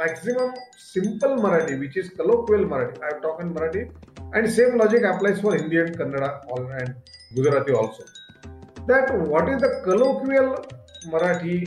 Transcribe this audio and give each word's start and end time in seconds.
maximum 0.00 0.54
simple 0.78 1.36
Marathi, 1.44 1.78
which 1.78 1.96
is 1.96 2.08
colloquial 2.10 2.64
Marathi. 2.64 3.02
I 3.02 3.08
have 3.12 3.22
talked 3.22 3.42
in 3.42 3.52
Marathi, 3.54 3.90
and 4.32 4.50
same 4.50 4.78
logic 4.78 5.02
applies 5.04 5.40
for 5.42 5.54
Hindi 5.54 5.78
and 5.80 5.98
Kannada 5.98 6.30
and 6.80 6.94
Gujarati 7.34 7.72
also. 7.72 8.04
That 8.86 9.12
what 9.32 9.48
is 9.50 9.60
the 9.60 9.82
colloquial 9.84 10.64
Marathi 11.08 11.58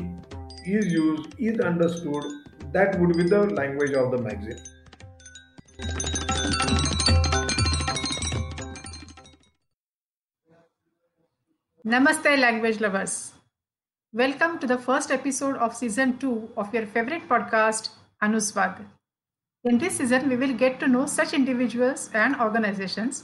is 0.66 0.92
used, 0.92 1.36
is 1.38 1.60
understood, 1.60 2.24
that 2.72 3.00
would 3.00 3.16
be 3.16 3.24
the 3.24 3.42
language 3.62 3.94
of 3.94 4.12
the 4.12 4.18
magazine. 4.18 4.58
Namaste, 11.86 12.40
language 12.40 12.80
lovers. 12.80 13.34
Welcome 14.12 14.58
to 14.60 14.68
the 14.68 14.78
first 14.78 15.12
episode 15.12 15.58
of 15.58 15.76
season 15.76 16.18
2 16.18 16.50
of 16.58 16.74
your 16.74 16.88
favorite 16.88 17.28
podcast, 17.28 17.90
Anuswad. 18.24 18.86
In 19.66 19.78
this 19.78 19.98
season, 19.98 20.30
we 20.30 20.36
will 20.36 20.54
get 20.54 20.80
to 20.82 20.88
know 20.88 21.06
such 21.06 21.34
individuals 21.34 22.10
and 22.14 22.36
organizations 22.36 23.24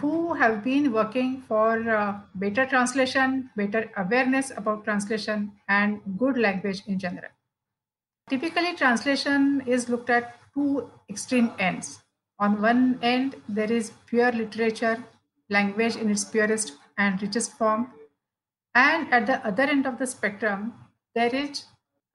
who 0.00 0.34
have 0.34 0.64
been 0.64 0.92
working 0.92 1.42
for 1.46 1.88
uh, 1.88 2.18
better 2.34 2.66
translation, 2.66 3.50
better 3.56 3.90
awareness 3.96 4.50
about 4.56 4.84
translation, 4.84 5.52
and 5.68 6.00
good 6.18 6.38
language 6.38 6.82
in 6.86 6.98
general. 6.98 7.30
Typically, 8.28 8.74
translation 8.74 9.62
is 9.66 9.88
looked 9.88 10.10
at 10.10 10.34
two 10.54 10.90
extreme 11.08 11.52
ends. 11.60 12.02
On 12.40 12.60
one 12.60 12.98
end, 13.00 13.36
there 13.48 13.70
is 13.70 13.92
pure 14.06 14.32
literature, 14.32 15.04
language 15.48 15.94
in 15.94 16.10
its 16.10 16.24
purest 16.24 16.72
and 16.98 17.22
richest 17.22 17.56
form, 17.56 17.92
and 18.74 19.12
at 19.14 19.26
the 19.26 19.46
other 19.46 19.62
end 19.62 19.86
of 19.86 19.98
the 19.98 20.06
spectrum, 20.06 20.74
there 21.14 21.34
is 21.34 21.64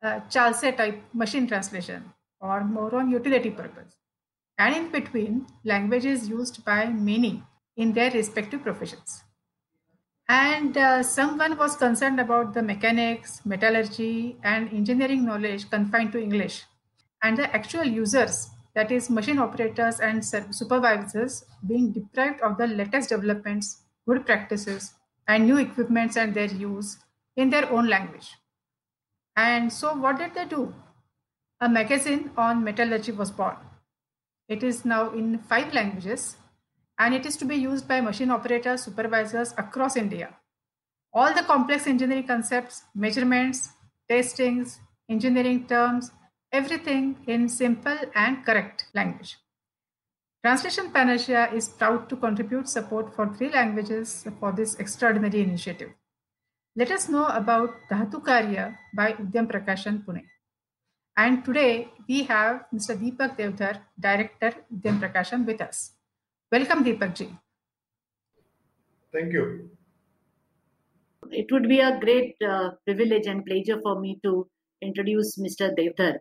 a 0.02 0.21
Chalse 0.29 0.76
type 0.76 1.02
machine 1.13 1.48
translation 1.48 2.13
or 2.41 2.63
more 2.63 2.93
on 2.95 3.09
utility 3.09 3.51
purpose. 3.51 3.95
And 4.57 4.75
in 4.75 4.91
between, 4.91 5.47
language 5.63 6.05
is 6.05 6.27
used 6.29 6.63
by 6.65 6.87
many 6.87 7.43
in 7.77 7.93
their 7.93 8.11
respective 8.11 8.63
professions. 8.63 9.23
And 10.29 10.77
uh, 10.77 11.03
someone 11.03 11.57
was 11.57 11.75
concerned 11.75 12.19
about 12.19 12.53
the 12.53 12.63
mechanics, 12.63 13.45
metallurgy, 13.45 14.37
and 14.43 14.71
engineering 14.71 15.25
knowledge 15.25 15.69
confined 15.69 16.12
to 16.13 16.21
English, 16.21 16.63
and 17.21 17.37
the 17.37 17.53
actual 17.53 17.84
users, 17.84 18.49
that 18.73 18.91
is, 18.91 19.09
machine 19.09 19.39
operators 19.39 19.99
and 19.99 20.23
supervisors, 20.23 21.43
being 21.67 21.91
deprived 21.91 22.41
of 22.41 22.57
the 22.57 22.67
latest 22.67 23.09
developments, 23.09 23.84
good 24.07 24.25
practices, 24.25 24.93
and 25.27 25.45
new 25.45 25.57
equipments 25.57 26.15
and 26.15 26.34
their 26.34 26.47
use 26.47 26.97
in 27.35 27.49
their 27.49 27.69
own 27.71 27.87
language. 27.87 28.35
And 29.35 29.71
so, 29.71 29.93
what 29.93 30.17
did 30.17 30.34
they 30.34 30.45
do? 30.45 30.73
A 31.63 31.70
magazine 31.70 32.31
on 32.37 32.63
metallurgy 32.63 33.12
was 33.12 33.29
born. 33.29 33.55
It 34.49 34.63
is 34.63 34.84
now 34.84 35.13
in 35.13 35.37
five 35.37 35.76
languages 35.76 36.37
and 36.98 37.13
it 37.13 37.23
is 37.23 37.37
to 37.37 37.45
be 37.45 37.55
used 37.55 37.87
by 37.87 38.01
machine 38.01 38.31
operators, 38.31 38.81
supervisors 38.81 39.53
across 39.59 39.95
India. 39.95 40.35
All 41.13 41.31
the 41.35 41.43
complex 41.43 41.85
engineering 41.85 42.26
concepts, 42.26 42.81
measurements, 42.95 43.70
testings, 44.09 44.79
engineering 45.07 45.68
terms, 45.68 46.09
everything 46.51 47.18
in 47.27 47.48
simple 47.48 47.98
and 48.15 48.43
correct 48.43 48.87
language. 48.96 49.37
Translation 50.43 50.90
Panacea 50.90 51.53
is 51.53 51.70
proud 51.70 52.09
to 52.09 52.15
contribute 52.15 52.70
support 52.70 53.15
for 53.15 53.31
three 53.35 53.51
languages 53.51 54.25
for 54.40 54.51
this 54.51 54.73
extraordinary 54.79 55.41
initiative. 55.41 55.91
Let 56.75 56.90
us 56.90 57.07
know 57.07 57.27
about 57.27 57.70
Dhatu 57.91 58.23
Karya 58.23 58.75
by 58.96 59.13
Udyam 59.13 59.46
Prakashan 59.46 60.03
Pune. 60.03 60.30
And 61.22 61.46
today 61.46 61.88
we 62.08 62.24
have 62.24 62.62
Mr. 62.74 62.94
Deepak 63.00 63.38
Devdhar, 63.38 63.82
Director 64.00 64.53
Udyam 64.75 65.00
Prakashan 65.00 65.46
with 65.46 65.62
us. 65.62 65.92
Welcome 66.52 66.84
Deepak 66.84 67.14
ji. 67.14 67.28
Thank 69.14 69.34
you. 69.34 69.70
It 71.30 71.52
would 71.52 71.70
be 71.70 71.80
a 71.80 72.00
great 72.00 72.36
uh, 72.42 72.72
privilege 72.86 73.28
and 73.28 73.46
pleasure 73.46 73.80
for 73.84 74.00
me 74.00 74.20
to 74.24 74.48
introduce 74.81 75.38
Mr. 75.38 75.70
Devdhar 75.78 76.16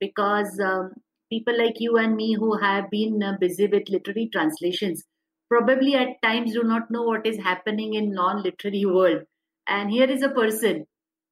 because 0.00 0.58
um, 0.58 0.92
people 1.30 1.56
like 1.56 1.78
you 1.78 1.96
and 1.96 2.16
me 2.16 2.34
who 2.34 2.58
have 2.58 2.90
been 2.90 3.22
uh, 3.22 3.36
busy 3.38 3.68
with 3.68 3.88
literary 3.88 4.28
translations 4.32 5.04
probably 5.48 5.94
at 5.94 6.20
times 6.20 6.54
do 6.54 6.64
not 6.64 6.90
know 6.90 7.04
what 7.04 7.26
is 7.26 7.38
happening 7.38 7.94
in 7.94 8.12
non-literary 8.12 8.86
world 8.86 9.22
and 9.68 9.90
here 9.90 10.10
is 10.10 10.22
a 10.22 10.30
person 10.30 10.84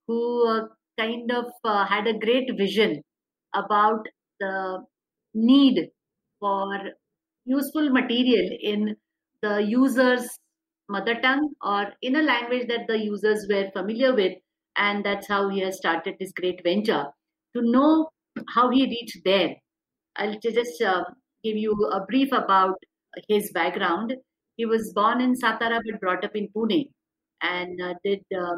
who 0.07 0.21
uh, 0.49 0.67
kind 1.01 1.31
of 1.33 1.47
uh, 1.65 1.85
had 1.87 2.07
a 2.07 2.19
great 2.27 2.51
vision 2.57 3.03
about 3.55 4.07
the 4.41 4.85
need 5.35 5.89
for 6.41 6.69
useful 7.45 7.91
material 7.91 8.49
in 8.73 8.97
the 9.43 9.63
user's 9.63 10.29
mother 10.89 11.15
tongue 11.21 11.53
or 11.63 11.93
in 12.03 12.17
a 12.17 12.23
language 12.23 12.67
that 12.69 12.87
the 12.89 12.99
users 12.99 13.47
were 13.51 13.71
familiar 13.73 14.15
with 14.15 14.35
and 14.77 15.05
that's 15.05 15.29
how 15.29 15.49
he 15.49 15.61
has 15.61 15.77
started 15.77 16.15
this 16.19 16.33
great 16.33 16.61
venture 16.65 17.05
to 17.57 17.63
know 17.63 18.09
how 18.55 18.71
he 18.71 18.85
reached 18.87 19.19
there 19.25 19.55
I'll 20.17 20.39
just 20.41 20.81
uh, 20.83 21.05
give 21.45 21.57
you 21.57 21.73
a 21.93 22.05
brief 22.07 22.33
about 22.33 22.77
his 23.29 23.51
background. 23.53 24.15
He 24.57 24.67
was 24.67 24.93
born 24.95 25.21
in 25.21 25.35
Satara 25.35 25.81
but 25.85 26.01
brought 26.01 26.25
up 26.25 26.37
in 26.37 26.49
Pune 26.57 26.91
and 27.43 27.81
uh, 27.83 27.95
did 28.05 28.21
uh, 28.37 28.57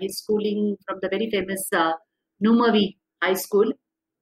his 0.00 0.18
schooling 0.18 0.76
from 0.86 0.98
the 1.02 1.08
very 1.08 1.30
famous 1.30 1.68
uh, 1.72 1.92
Numavi 2.44 2.96
High 3.22 3.34
School 3.34 3.72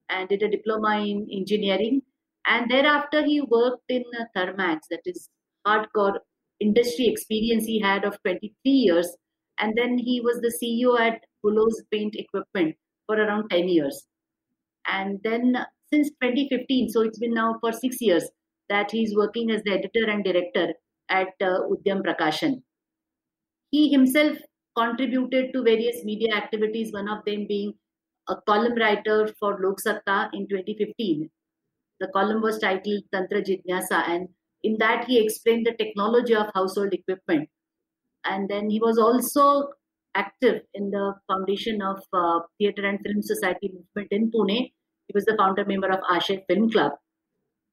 and 0.09 0.29
did 0.29 0.43
a 0.43 0.49
diploma 0.49 0.99
in 0.99 1.27
engineering. 1.31 2.01
And 2.47 2.69
thereafter, 2.69 3.23
he 3.23 3.41
worked 3.41 3.89
in 3.89 4.03
uh, 4.19 4.25
Thermax, 4.35 4.79
that 4.89 5.01
is 5.05 5.29
hardcore 5.65 6.17
industry 6.59 7.07
experience 7.07 7.65
he 7.65 7.79
had 7.79 8.03
of 8.03 8.21
23 8.23 8.53
years. 8.71 9.15
And 9.59 9.73
then 9.77 9.97
he 9.97 10.21
was 10.21 10.41
the 10.41 10.53
CEO 10.61 10.99
at 10.99 11.21
Bullows 11.43 11.83
Paint 11.91 12.15
Equipment 12.15 12.75
for 13.05 13.15
around 13.15 13.49
10 13.49 13.69
years. 13.69 14.07
And 14.87 15.19
then 15.23 15.65
since 15.91 16.09
2015. 16.21 16.89
So 16.89 17.01
it's 17.01 17.19
been 17.19 17.33
now 17.33 17.57
for 17.59 17.71
six 17.71 17.97
years 18.01 18.29
that 18.69 18.91
he's 18.91 19.15
working 19.15 19.51
as 19.51 19.61
the 19.63 19.73
editor 19.73 20.09
and 20.09 20.23
director 20.23 20.73
at 21.09 21.33
uh, 21.41 21.59
Udyam 21.69 22.01
Prakashan. 22.03 22.61
He 23.69 23.89
himself 23.91 24.37
contributed 24.77 25.53
to 25.53 25.63
various 25.63 26.03
media 26.03 26.35
activities, 26.35 26.91
one 26.93 27.09
of 27.09 27.23
them 27.25 27.47
being 27.47 27.73
a 28.29 28.35
column 28.47 28.75
writer 28.75 29.27
for 29.39 29.59
Lok 29.61 29.79
Satta 29.79 30.29
in 30.33 30.47
2015. 30.47 31.29
The 31.99 32.07
column 32.09 32.41
was 32.41 32.59
titled 32.59 33.03
Tantra 33.13 33.41
Jijnasa, 33.41 34.07
and 34.07 34.29
in 34.63 34.77
that 34.79 35.05
he 35.05 35.23
explained 35.23 35.65
the 35.65 35.73
technology 35.73 36.35
of 36.35 36.51
household 36.53 36.93
equipment. 36.93 37.49
And 38.25 38.49
then 38.49 38.69
he 38.69 38.79
was 38.79 38.97
also 38.97 39.73
active 40.15 40.63
in 40.73 40.91
the 40.91 41.15
foundation 41.27 41.81
of 41.81 42.03
uh, 42.13 42.39
Theatre 42.59 42.85
and 42.85 42.99
Film 43.01 43.21
Society 43.21 43.71
movement 43.73 44.07
in 44.11 44.31
Pune, 44.31 44.71
he 45.07 45.13
was 45.13 45.25
the 45.25 45.35
founder 45.37 45.65
member 45.65 45.89
of 45.89 45.99
Ashay 46.01 46.43
Film 46.47 46.69
Club. 46.71 46.93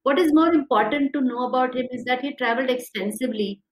What 0.02 0.18
is 0.18 0.32
more 0.34 0.52
important 0.52 1.12
to 1.12 1.20
know 1.20 1.48
about 1.48 1.76
him 1.76 1.86
is 1.92 2.04
that 2.04 2.22
he 2.22 2.34
traveled 2.34 2.70
extensively 2.70 3.62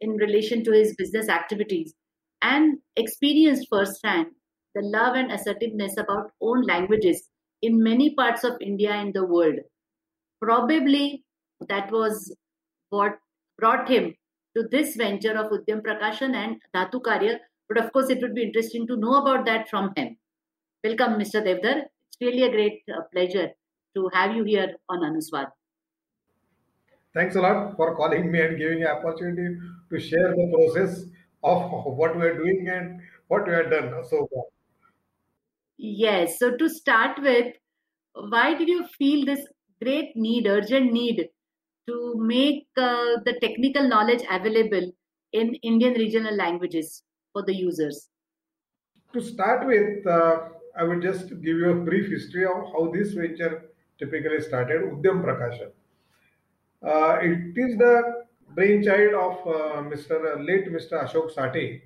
in 0.00 0.10
relation 0.16 0.64
to 0.64 0.72
his 0.72 0.94
business 0.96 1.28
activities 1.28 1.94
and 2.42 2.78
experienced 2.96 3.68
firsthand 3.70 4.26
the 4.74 4.82
love 4.82 5.14
and 5.14 5.30
assertiveness 5.30 5.96
about 5.96 6.32
own 6.40 6.62
languages 6.62 7.28
in 7.60 7.82
many 7.82 8.14
parts 8.14 8.44
of 8.44 8.56
India 8.60 8.90
and 8.92 9.14
the 9.14 9.24
world. 9.24 9.56
Probably 10.40 11.24
that 11.68 11.92
was 11.92 12.34
what 12.90 13.18
brought 13.58 13.88
him 13.88 14.14
to 14.56 14.64
this 14.70 14.96
venture 14.96 15.36
of 15.36 15.50
Udyam 15.50 15.82
Prakashan 15.82 16.34
and 16.34 16.56
Dhatu 16.74 17.00
Karya. 17.00 17.38
But 17.68 17.84
of 17.84 17.92
course, 17.92 18.10
it 18.10 18.20
would 18.20 18.34
be 18.34 18.42
interesting 18.42 18.86
to 18.88 18.96
know 18.96 19.14
about 19.14 19.46
that 19.46 19.68
from 19.68 19.92
him. 19.96 20.16
Welcome, 20.84 21.12
Mr. 21.20 21.42
Devdhar 21.46 21.84
It's 22.06 22.18
really 22.20 22.42
a 22.42 22.50
great 22.50 22.82
uh, 22.92 23.02
pleasure 23.12 23.50
to 23.94 24.10
have 24.12 24.34
you 24.34 24.44
here 24.44 24.74
on 24.88 25.00
Anuswad. 25.00 25.46
Thanks 27.14 27.36
a 27.36 27.40
lot 27.40 27.76
for 27.76 27.94
calling 27.94 28.32
me 28.32 28.40
and 28.40 28.58
giving 28.58 28.80
me 28.80 28.86
opportunity 28.86 29.58
to 29.90 30.00
share 30.00 30.34
the 30.34 30.50
process 30.52 31.04
of 31.42 31.70
what 32.00 32.16
we 32.16 32.22
are 32.22 32.36
doing 32.36 32.68
and 32.68 33.00
what 33.28 33.46
we 33.46 33.54
have 33.54 33.70
done 33.70 34.04
so 34.08 34.28
far. 34.32 34.44
Yes. 35.78 36.38
So 36.38 36.56
to 36.56 36.68
start 36.68 37.20
with, 37.20 37.54
why 38.14 38.54
did 38.54 38.68
you 38.68 38.86
feel 38.98 39.24
this 39.24 39.46
great 39.82 40.14
need, 40.14 40.46
urgent 40.46 40.92
need 40.92 41.28
to 41.88 42.14
make 42.16 42.68
uh, 42.76 43.16
the 43.24 43.38
technical 43.40 43.88
knowledge 43.88 44.22
available 44.30 44.92
in 45.32 45.54
Indian 45.62 45.94
regional 45.94 46.34
languages 46.36 47.02
for 47.32 47.42
the 47.44 47.54
users? 47.54 48.08
To 49.12 49.20
start 49.20 49.66
with, 49.66 50.06
uh, 50.06 50.48
I 50.78 50.84
will 50.84 51.00
just 51.00 51.28
give 51.28 51.56
you 51.58 51.70
a 51.70 51.74
brief 51.74 52.08
history 52.10 52.44
of 52.44 52.72
how 52.72 52.90
this 52.92 53.12
venture 53.12 53.70
typically 53.98 54.40
started, 54.40 54.82
Udyam 54.82 55.22
Prakashan. 55.22 55.72
Uh, 56.86 57.18
it 57.20 57.56
is 57.56 57.76
the 57.76 58.21
brainchild 58.54 59.14
of 59.14 59.34
uh, 59.46 59.82
Mr. 59.90 60.44
Late 60.46 60.70
Mr. 60.72 61.04
Ashok 61.04 61.30
Sate, 61.32 61.82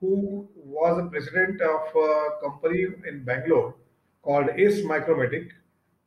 who 0.00 0.48
was 0.54 0.96
the 0.96 1.08
president 1.10 1.60
of 1.60 1.80
a 1.94 2.30
company 2.42 2.86
in 3.08 3.24
Bangalore 3.24 3.74
called 4.22 4.48
Ace 4.56 4.80
Micromatic, 4.80 5.48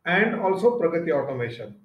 and 0.05 0.35
also 0.35 0.79
Pragati 0.79 1.11
Automation. 1.11 1.75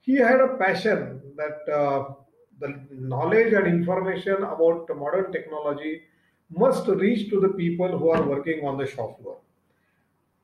He 0.00 0.16
had 0.16 0.40
a 0.40 0.56
passion 0.56 1.20
that 1.36 1.72
uh, 1.72 2.14
the 2.60 2.80
knowledge 2.90 3.52
and 3.52 3.66
information 3.66 4.36
about 4.36 4.88
modern 4.96 5.32
technology 5.32 6.02
must 6.50 6.86
reach 6.86 7.28
to 7.30 7.40
the 7.40 7.48
people 7.50 7.98
who 7.98 8.10
are 8.10 8.22
working 8.22 8.64
on 8.64 8.78
the 8.78 8.86
shop 8.86 9.20
floor. 9.20 9.38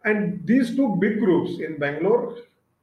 And 0.04 0.44
these 0.46 0.74
two 0.74 0.96
big 1.00 1.20
groups 1.20 1.60
in 1.60 1.78
Bangalore, 1.78 2.36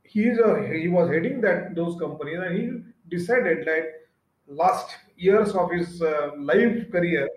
he 0.03 0.23
is 0.23 0.39
a, 0.39 0.67
he 0.73 0.87
was 0.87 1.09
heading 1.09 1.41
that 1.41 1.75
those 1.75 1.99
companies, 1.99 2.39
and 2.39 2.57
he 2.57 2.88
decided 3.09 3.65
that 3.67 4.07
last 4.47 4.95
years 5.17 5.53
of 5.55 5.71
his 5.71 6.01
uh, 6.01 6.31
life 6.37 6.91
career 6.91 7.29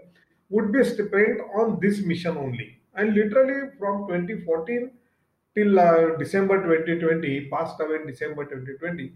would 0.50 0.72
be 0.72 0.84
spent 0.84 1.40
on 1.54 1.78
this 1.80 2.00
mission 2.04 2.36
only. 2.36 2.80
And 2.94 3.14
literally 3.14 3.70
from 3.78 4.06
2014 4.08 4.90
till 5.54 5.78
uh, 5.80 6.16
December 6.16 6.62
2020, 6.62 7.28
he 7.28 7.48
passed 7.48 7.80
away 7.80 7.96
in 7.96 8.06
December 8.06 8.44
2020, 8.44 9.12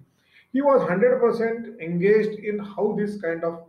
he 0.52 0.62
was 0.62 0.80
100% 0.82 1.80
engaged 1.80 2.38
in 2.38 2.58
how 2.58 2.94
this 2.96 3.20
kind 3.20 3.44
of 3.44 3.66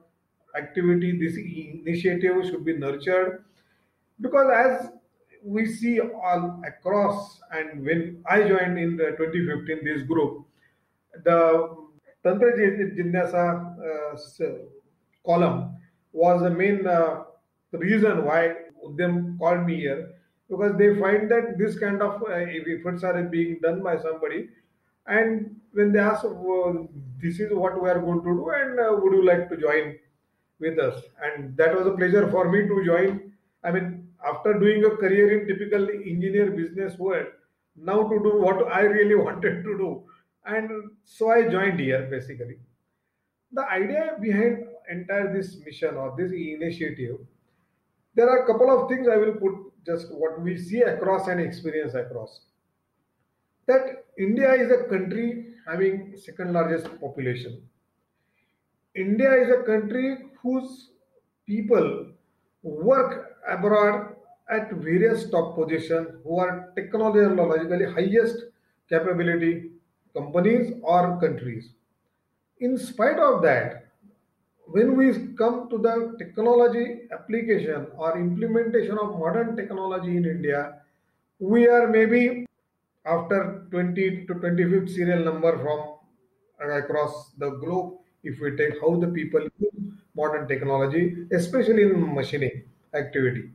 activity, 0.56 1.18
this 1.18 1.38
initiative 1.38 2.46
should 2.46 2.66
be 2.66 2.78
nurtured. 2.78 3.44
Because 4.20 4.52
as 4.54 4.90
we 5.44 5.66
see 5.66 6.00
all 6.00 6.62
across, 6.66 7.40
and 7.52 7.86
when 7.86 8.24
I 8.30 8.48
joined 8.48 8.78
in 8.80 8.98
the 8.98 9.12
2015 9.18 9.86
this 9.86 10.04
group, 10.04 10.46
the 11.24 11.87
Tantra 12.24 12.52
Jijnasa 12.54 13.44
uh, 13.80 14.48
column 15.26 15.78
was 16.12 16.42
the 16.42 16.50
main 16.50 16.86
uh, 16.88 17.24
reason 17.72 18.26
why 18.26 18.54
them 18.96 19.38
called 19.40 19.66
me 19.66 19.78
here. 19.78 20.14
Because 20.50 20.78
they 20.78 20.96
find 21.00 21.30
that 21.30 21.58
this 21.58 21.78
kind 21.78 22.02
of 22.02 22.22
uh, 22.24 22.46
efforts 22.76 23.04
are 23.04 23.22
being 23.24 23.60
done 23.62 23.84
by 23.84 23.98
somebody. 23.98 24.50
And 25.06 25.60
when 25.74 25.92
they 25.92 26.00
ask 26.00 26.24
well, 26.24 26.88
this 27.22 27.40
is 27.40 27.52
what 27.54 27.82
we 27.82 27.90
are 27.90 28.00
going 28.00 28.20
to 28.20 28.26
do 28.26 28.50
and 28.50 28.80
uh, 28.80 28.98
would 29.02 29.14
you 29.14 29.26
like 29.26 29.50
to 29.50 29.58
join 29.58 29.98
with 30.60 30.80
us? 30.80 31.04
And 31.22 31.56
that 31.58 31.76
was 31.78 31.88
a 31.88 31.92
pleasure 31.92 32.30
for 32.30 32.50
me 32.52 32.68
to 32.68 32.86
join. 32.86 33.34
I 33.64 33.72
mean 33.72 34.08
after 34.26 34.54
doing 34.54 34.84
a 34.86 34.90
career 34.90 35.40
in 35.40 35.48
typical 35.48 35.88
engineer 35.90 36.52
business 36.52 36.98
world 36.98 37.28
now 37.76 38.08
to 38.10 38.20
do 38.28 38.32
what 38.42 38.68
i 38.72 38.82
really 38.82 39.16
wanted 39.28 39.64
to 39.64 39.78
do 39.78 40.04
and 40.48 40.70
so 41.04 41.30
i 41.32 41.42
joined 41.56 41.80
here 41.80 42.08
basically 42.12 42.58
the 43.52 43.66
idea 43.78 44.18
behind 44.22 44.66
entire 44.90 45.32
this 45.34 45.58
mission 45.66 45.96
or 45.96 46.14
this 46.18 46.32
initiative 46.32 47.18
there 48.16 48.30
are 48.30 48.44
a 48.44 48.48
couple 48.48 48.70
of 48.76 48.90
things 48.90 49.08
i 49.08 49.18
will 49.18 49.34
put 49.46 49.56
just 49.86 50.14
what 50.14 50.42
we 50.42 50.58
see 50.58 50.82
across 50.82 51.28
and 51.28 51.40
experience 51.40 51.94
across 51.94 52.42
that 53.68 54.06
India 54.18 54.54
is 54.54 54.72
a 54.72 54.84
country 54.90 55.48
having 55.68 56.16
second 56.18 56.54
largest 56.54 56.88
population. 57.02 57.62
India 58.96 59.32
is 59.34 59.50
a 59.50 59.64
country 59.64 60.18
whose 60.42 60.92
people 61.46 62.08
work 62.64 63.36
abroad 63.48 64.16
at 64.50 64.72
various 64.72 65.30
top 65.30 65.56
positions 65.56 66.08
who 66.24 66.40
are 66.40 66.72
technologically 66.76 67.86
highest 67.86 68.46
capability 68.90 69.72
companies 70.18 70.74
or 70.84 71.20
countries. 71.20 71.70
In 72.60 72.78
spite 72.78 73.20
of 73.20 73.42
that, 73.44 73.86
when 74.68 74.96
we 74.98 75.08
come 75.42 75.70
to 75.70 75.78
the 75.78 76.16
technology 76.20 77.08
application 77.12 77.88
or 77.98 78.18
implementation 78.18 78.98
of 78.98 79.18
modern 79.20 79.56
technology 79.56 80.18
in 80.18 80.26
India, 80.26 80.82
we 81.40 81.68
are 81.68 81.88
maybe 81.88 82.46
after 83.06 83.68
20 83.72 84.26
to 84.28 84.34
25th 84.36 84.90
serial 84.90 85.24
number 85.24 85.54
from 85.64 85.80
across 86.80 87.32
the 87.38 87.50
globe 87.64 88.00
if 88.24 88.40
we 88.42 88.56
take 88.58 88.80
how 88.82 88.96
the 89.00 89.08
people 89.08 89.48
use 89.60 89.94
modern 90.16 90.48
technology 90.48 91.04
especially 91.32 91.84
in 91.84 92.14
machining 92.16 92.64
activity 92.94 93.52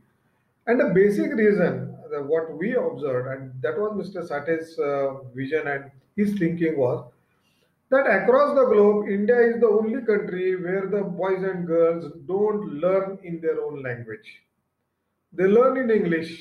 and 0.67 0.81
the 0.81 0.89
basic 1.01 1.33
reason 1.43 1.75
that 2.11 2.25
what 2.33 2.57
we 2.59 2.75
observed 2.75 3.27
and 3.35 3.63
that 3.63 3.77
was 3.83 3.93
mr 4.01 4.23
sate's 4.31 4.79
uh, 4.79 5.15
vision 5.41 5.67
and 5.75 5.91
his 6.17 6.39
thinking 6.39 6.77
was 6.77 7.05
that 7.91 8.07
across 8.19 8.55
the 8.59 8.67
globe 8.73 9.09
india 9.19 9.39
is 9.51 9.61
the 9.61 9.73
only 9.81 10.01
country 10.13 10.49
where 10.65 10.87
the 10.95 11.03
boys 11.21 11.43
and 11.51 11.67
girls 11.67 12.07
don't 12.33 12.65
learn 12.87 13.19
in 13.23 13.41
their 13.41 13.59
own 13.67 13.83
language 13.83 14.31
they 15.33 15.47
learn 15.59 15.77
in 15.85 15.91
english 16.01 16.33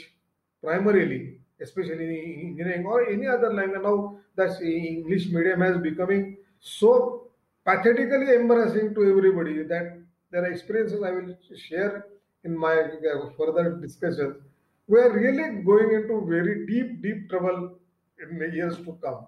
primarily 0.61 1.21
especially 1.61 2.05
in 2.05 2.49
engineering 2.49 2.85
or 2.85 3.07
any 3.09 3.27
other 3.27 3.53
language. 3.53 3.81
Now 3.83 4.17
that 4.35 4.61
English 4.61 5.27
medium 5.27 5.61
has 5.61 5.77
becoming 5.77 6.37
so 6.59 7.27
pathetically 7.65 8.33
embarrassing 8.35 8.93
to 8.95 9.09
everybody 9.09 9.63
that 9.63 9.99
there 10.31 10.43
are 10.43 10.51
experiences 10.51 11.01
I 11.03 11.11
will 11.11 11.35
share 11.55 12.05
in 12.43 12.57
my 12.57 12.73
uh, 12.73 13.29
further 13.37 13.77
discussions. 13.77 14.37
We 14.87 14.99
are 14.99 15.11
really 15.11 15.61
going 15.63 15.93
into 15.93 16.25
very 16.27 16.65
deep, 16.65 17.01
deep 17.01 17.29
trouble 17.29 17.77
in 18.21 18.39
the 18.39 18.49
years 18.49 18.77
to 18.77 18.97
come. 19.03 19.27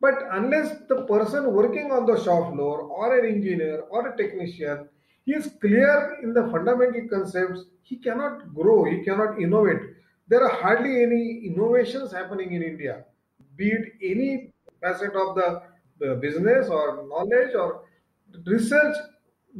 But 0.00 0.14
unless 0.32 0.78
the 0.88 1.02
person 1.02 1.52
working 1.52 1.92
on 1.92 2.06
the 2.06 2.22
shop 2.22 2.52
floor 2.52 2.80
or 2.82 3.18
an 3.18 3.26
engineer 3.26 3.82
or 3.90 4.08
a 4.08 4.16
technician 4.16 4.88
he 5.26 5.34
is 5.34 5.50
clear 5.60 6.16
in 6.22 6.32
the 6.32 6.48
fundamental 6.50 7.06
concepts, 7.08 7.66
he 7.82 7.96
cannot 7.96 8.54
grow, 8.54 8.84
he 8.84 9.04
cannot 9.04 9.38
innovate 9.38 9.82
there 10.30 10.44
are 10.44 10.56
hardly 10.62 11.02
any 11.02 11.22
innovations 11.48 12.12
happening 12.12 12.52
in 12.52 12.62
India, 12.62 13.04
be 13.56 13.70
it 13.72 13.92
any 14.00 14.52
facet 14.80 15.14
of 15.14 15.34
the, 15.34 15.62
business 16.22 16.66
or 16.70 17.06
knowledge 17.08 17.54
or 17.54 17.82
research, 18.46 18.96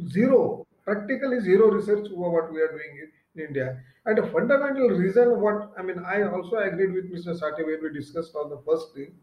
zero, 0.09 0.65
practically 0.83 1.39
zero 1.39 1.69
research 1.69 2.07
over 2.15 2.29
what 2.31 2.51
we 2.51 2.59
are 2.59 2.69
doing 2.69 2.93
in 3.35 3.45
India. 3.45 3.79
And 4.07 4.17
a 4.17 4.25
fundamental 4.31 4.89
reason, 4.89 5.39
what 5.39 5.71
I 5.77 5.83
mean, 5.83 5.99
I 5.99 6.23
also 6.23 6.55
agreed 6.55 6.93
with 6.93 7.13
Mr. 7.13 7.37
Sate 7.37 7.63
when 7.63 7.77
we 7.83 7.93
discussed 7.93 8.33
on 8.33 8.49
the 8.49 8.59
first 8.65 8.95
thing, 8.95 9.13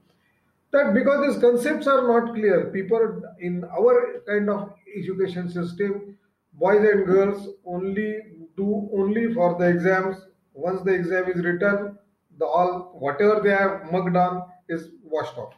that 0.72 0.94
because 0.94 1.26
these 1.26 1.40
concepts 1.40 1.86
are 1.86 2.06
not 2.06 2.34
clear, 2.34 2.70
people 2.70 3.22
in 3.40 3.64
our 3.64 4.22
kind 4.26 4.50
of 4.50 4.74
education 4.96 5.48
system, 5.50 6.18
boys 6.52 6.84
and 6.84 7.06
girls 7.06 7.48
only 7.64 8.18
do 8.56 8.90
only 8.92 9.32
for 9.34 9.58
the 9.58 9.68
exams 9.68 10.16
once 10.52 10.82
the 10.82 10.92
exam 10.92 11.30
is 11.30 11.42
written, 11.44 11.98
the 12.38 12.44
all 12.46 12.98
whatever 12.98 13.40
they 13.42 13.50
have 13.50 13.90
mugged 13.92 14.16
on 14.16 14.50
is 14.68 14.90
washed 15.02 15.36
off. 15.38 15.54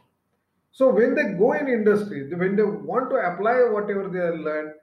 So 0.71 0.89
when 0.93 1.15
they 1.15 1.33
go 1.33 1.53
in 1.53 1.67
industry, 1.67 2.33
when 2.33 2.55
they 2.55 2.63
want 2.63 3.09
to 3.09 3.15
apply 3.17 3.63
whatever 3.69 4.07
they 4.09 4.19
have 4.19 4.35
learned, 4.35 4.73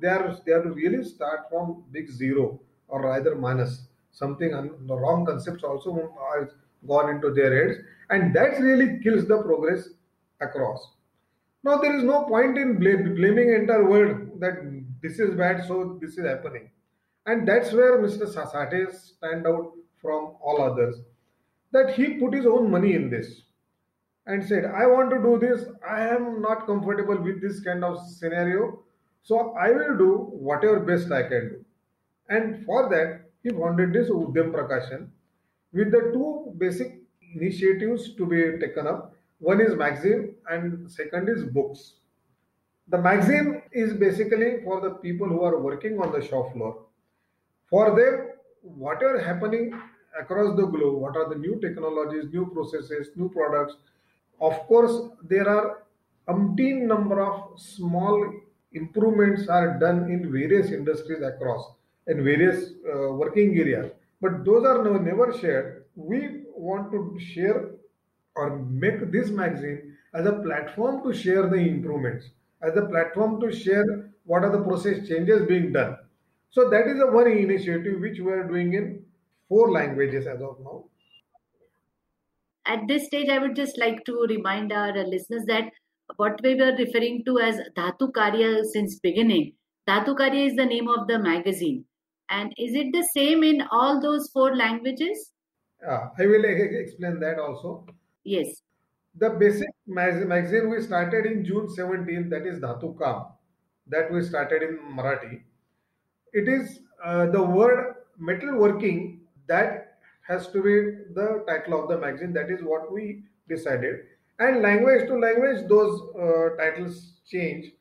they 0.00 0.08
are 0.08 0.36
they 0.44 0.52
have 0.52 0.64
to 0.64 0.70
really 0.72 1.04
start 1.04 1.48
from 1.50 1.84
big 1.92 2.10
zero 2.10 2.60
or 2.88 3.10
either 3.12 3.34
minus 3.34 3.88
something. 4.12 4.52
And 4.54 4.88
the 4.88 4.96
wrong 4.96 5.26
concepts 5.26 5.62
also 5.64 5.92
gone 6.86 7.10
into 7.10 7.32
their 7.32 7.66
heads, 7.66 7.78
and 8.10 8.34
that 8.34 8.60
really 8.60 9.00
kills 9.02 9.26
the 9.26 9.42
progress 9.42 9.88
across. 10.40 10.86
Now 11.62 11.78
there 11.78 11.96
is 11.96 12.04
no 12.04 12.24
point 12.24 12.58
in 12.58 12.78
blaming 12.78 13.54
entire 13.54 13.88
world 13.88 14.40
that 14.40 14.54
this 15.02 15.18
is 15.18 15.34
bad, 15.34 15.64
so 15.66 15.98
this 16.00 16.18
is 16.18 16.26
happening. 16.26 16.70
And 17.26 17.48
that's 17.48 17.72
where 17.72 17.98
Mr. 17.98 18.26
Sasate 18.26 18.94
stand 18.94 19.46
out 19.46 19.72
from 19.96 20.34
all 20.42 20.60
others. 20.60 20.96
That 21.72 21.94
he 21.94 22.18
put 22.18 22.34
his 22.34 22.46
own 22.46 22.70
money 22.70 22.94
in 22.94 23.08
this 23.08 23.42
and 24.26 24.44
said, 24.44 24.66
I 24.66 24.86
want 24.86 25.10
to 25.10 25.18
do 25.18 25.38
this. 25.38 25.64
I 25.88 26.06
am 26.06 26.42
not 26.42 26.66
comfortable 26.66 27.20
with 27.20 27.40
this 27.40 27.60
kind 27.60 27.82
of 27.82 27.98
scenario. 28.06 28.82
So 29.22 29.54
I 29.58 29.70
will 29.70 29.96
do 29.96 30.28
whatever 30.32 30.80
best 30.80 31.10
I 31.10 31.22
can 31.22 31.48
do. 31.48 31.64
And 32.28 32.64
for 32.64 32.88
that, 32.90 33.30
he 33.42 33.50
wanted 33.50 33.92
this 33.92 34.10
Udyam 34.10 34.52
Prakashan 34.52 35.08
with 35.74 35.90
the 35.90 36.10
two 36.12 36.54
basic 36.56 37.00
initiatives 37.34 38.14
to 38.14 38.26
be 38.26 38.58
taken 38.64 38.86
up. 38.86 39.14
One 39.38 39.60
is 39.60 39.74
magazine 39.74 40.36
and 40.48 40.90
second 40.90 41.28
is 41.28 41.44
books. 41.44 41.94
The 42.88 42.98
magazine 42.98 43.62
is 43.72 43.94
basically 43.94 44.62
for 44.62 44.80
the 44.80 44.90
people 44.90 45.28
who 45.28 45.42
are 45.42 45.58
working 45.60 45.98
on 45.98 46.12
the 46.12 46.22
shop 46.26 46.52
floor 46.52 46.84
for 47.68 47.96
them, 47.98 48.28
whatever 48.62 49.18
happening 49.18 49.72
across 50.20 50.54
the 50.56 50.66
globe, 50.66 51.00
what 51.00 51.16
are 51.16 51.28
the 51.28 51.34
new 51.34 51.58
technologies, 51.60 52.26
new 52.32 52.46
processes, 52.46 53.08
new 53.16 53.28
products, 53.28 53.76
of 54.40 54.54
course, 54.66 55.10
there 55.22 55.48
are 55.48 55.84
umpteen 56.28 56.82
number 56.82 57.20
of 57.20 57.58
small 57.58 58.32
improvements 58.72 59.48
are 59.48 59.78
done 59.78 60.10
in 60.10 60.30
various 60.30 60.70
industries 60.70 61.22
across 61.22 61.72
in 62.06 62.24
various 62.24 62.72
uh, 62.92 63.12
working 63.12 63.56
areas 63.58 63.90
but 64.24 64.44
those 64.44 64.64
are 64.64 64.82
never, 65.08 65.26
shared 65.38 65.84
we 65.94 66.20
want 66.68 66.90
to 66.92 67.00
share 67.32 67.70
or 68.36 68.46
make 68.84 69.00
this 69.12 69.30
magazine 69.30 69.96
as 70.14 70.26
a 70.26 70.32
platform 70.46 71.02
to 71.04 71.12
share 71.22 71.48
the 71.48 71.56
improvements 71.56 72.30
as 72.62 72.76
a 72.76 72.86
platform 72.86 73.40
to 73.40 73.52
share 73.52 73.84
what 74.24 74.44
are 74.44 74.52
the 74.56 74.62
process 74.68 75.06
changes 75.08 75.46
being 75.52 75.72
done 75.72 75.96
so 76.50 76.68
that 76.70 76.86
is 76.94 77.00
a 77.00 77.06
one 77.18 77.30
initiative 77.30 78.00
which 78.00 78.18
we 78.20 78.32
are 78.32 78.48
doing 78.48 78.74
in 78.74 79.04
four 79.48 79.70
languages 79.70 80.26
as 80.26 80.40
of 80.40 80.58
now. 80.60 80.84
at 82.66 82.86
this 82.88 83.06
stage, 83.06 83.28
I 83.28 83.38
would 83.38 83.56
just 83.56 83.78
like 83.78 84.04
to 84.06 84.26
remind 84.28 84.72
our 84.72 84.92
listeners 85.06 85.44
that 85.46 85.70
what 86.16 86.40
we 86.42 86.54
were 86.54 86.74
referring 86.78 87.24
to 87.26 87.38
as 87.38 87.58
Dhatu 87.76 88.10
Karya 88.12 88.64
since 88.64 88.98
beginning, 88.98 89.52
Dhatu 89.88 90.16
Karya 90.16 90.46
is 90.46 90.56
the 90.56 90.64
name 90.64 90.88
of 90.88 91.06
the 91.08 91.18
magazine. 91.18 91.84
And 92.30 92.52
is 92.58 92.74
it 92.74 92.92
the 92.92 93.06
same 93.14 93.42
in 93.42 93.62
all 93.70 94.00
those 94.00 94.30
four 94.32 94.56
languages? 94.56 95.32
Uh, 95.86 96.08
I 96.18 96.26
will 96.26 96.44
explain 96.44 97.20
that 97.20 97.38
also. 97.38 97.86
Yes. 98.24 98.46
The 99.16 99.30
basic 99.30 99.68
magazine 99.86 100.70
we 100.70 100.80
started 100.82 101.26
in 101.26 101.44
June 101.44 101.68
17, 101.68 102.30
that 102.30 102.46
is 102.46 102.58
Dhatu 102.60 102.98
Kam, 102.98 103.26
that 103.86 104.10
we 104.10 104.22
started 104.22 104.62
in 104.62 104.78
Marathi. 104.96 105.42
It 106.32 106.48
is 106.48 106.80
uh, 107.04 107.26
the 107.26 107.42
word 107.42 107.96
metal 108.18 108.56
working 108.58 109.26
that 109.46 109.98
has 110.26 110.48
to 110.48 110.62
be 110.62 110.74
the 111.14 111.44
title 111.46 111.82
of 111.82 111.88
the 111.88 111.98
magazine. 111.98 112.32
That 112.32 112.50
is 112.50 112.62
what 112.62 112.90
we 112.90 113.24
decided. 113.48 114.06
And 114.38 114.62
language 114.62 115.06
to 115.08 115.18
language, 115.18 115.68
those 115.68 116.00
uh, 116.16 116.56
titles 116.56 117.20
change. 117.28 117.72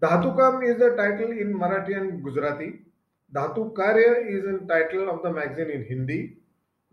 Dhatu 0.00 0.36
Kam 0.36 0.62
is 0.62 0.78
the 0.78 0.90
title 0.90 1.32
in 1.32 1.54
Marathi 1.54 1.96
and 1.96 2.22
Gujarati. 2.22 2.85
Dhatu 3.36 3.72
Karya 3.74 4.10
is 4.34 4.44
the 4.44 4.66
title 4.66 5.10
of 5.10 5.22
the 5.22 5.30
magazine 5.30 5.70
in 5.70 5.84
Hindi. 5.84 6.38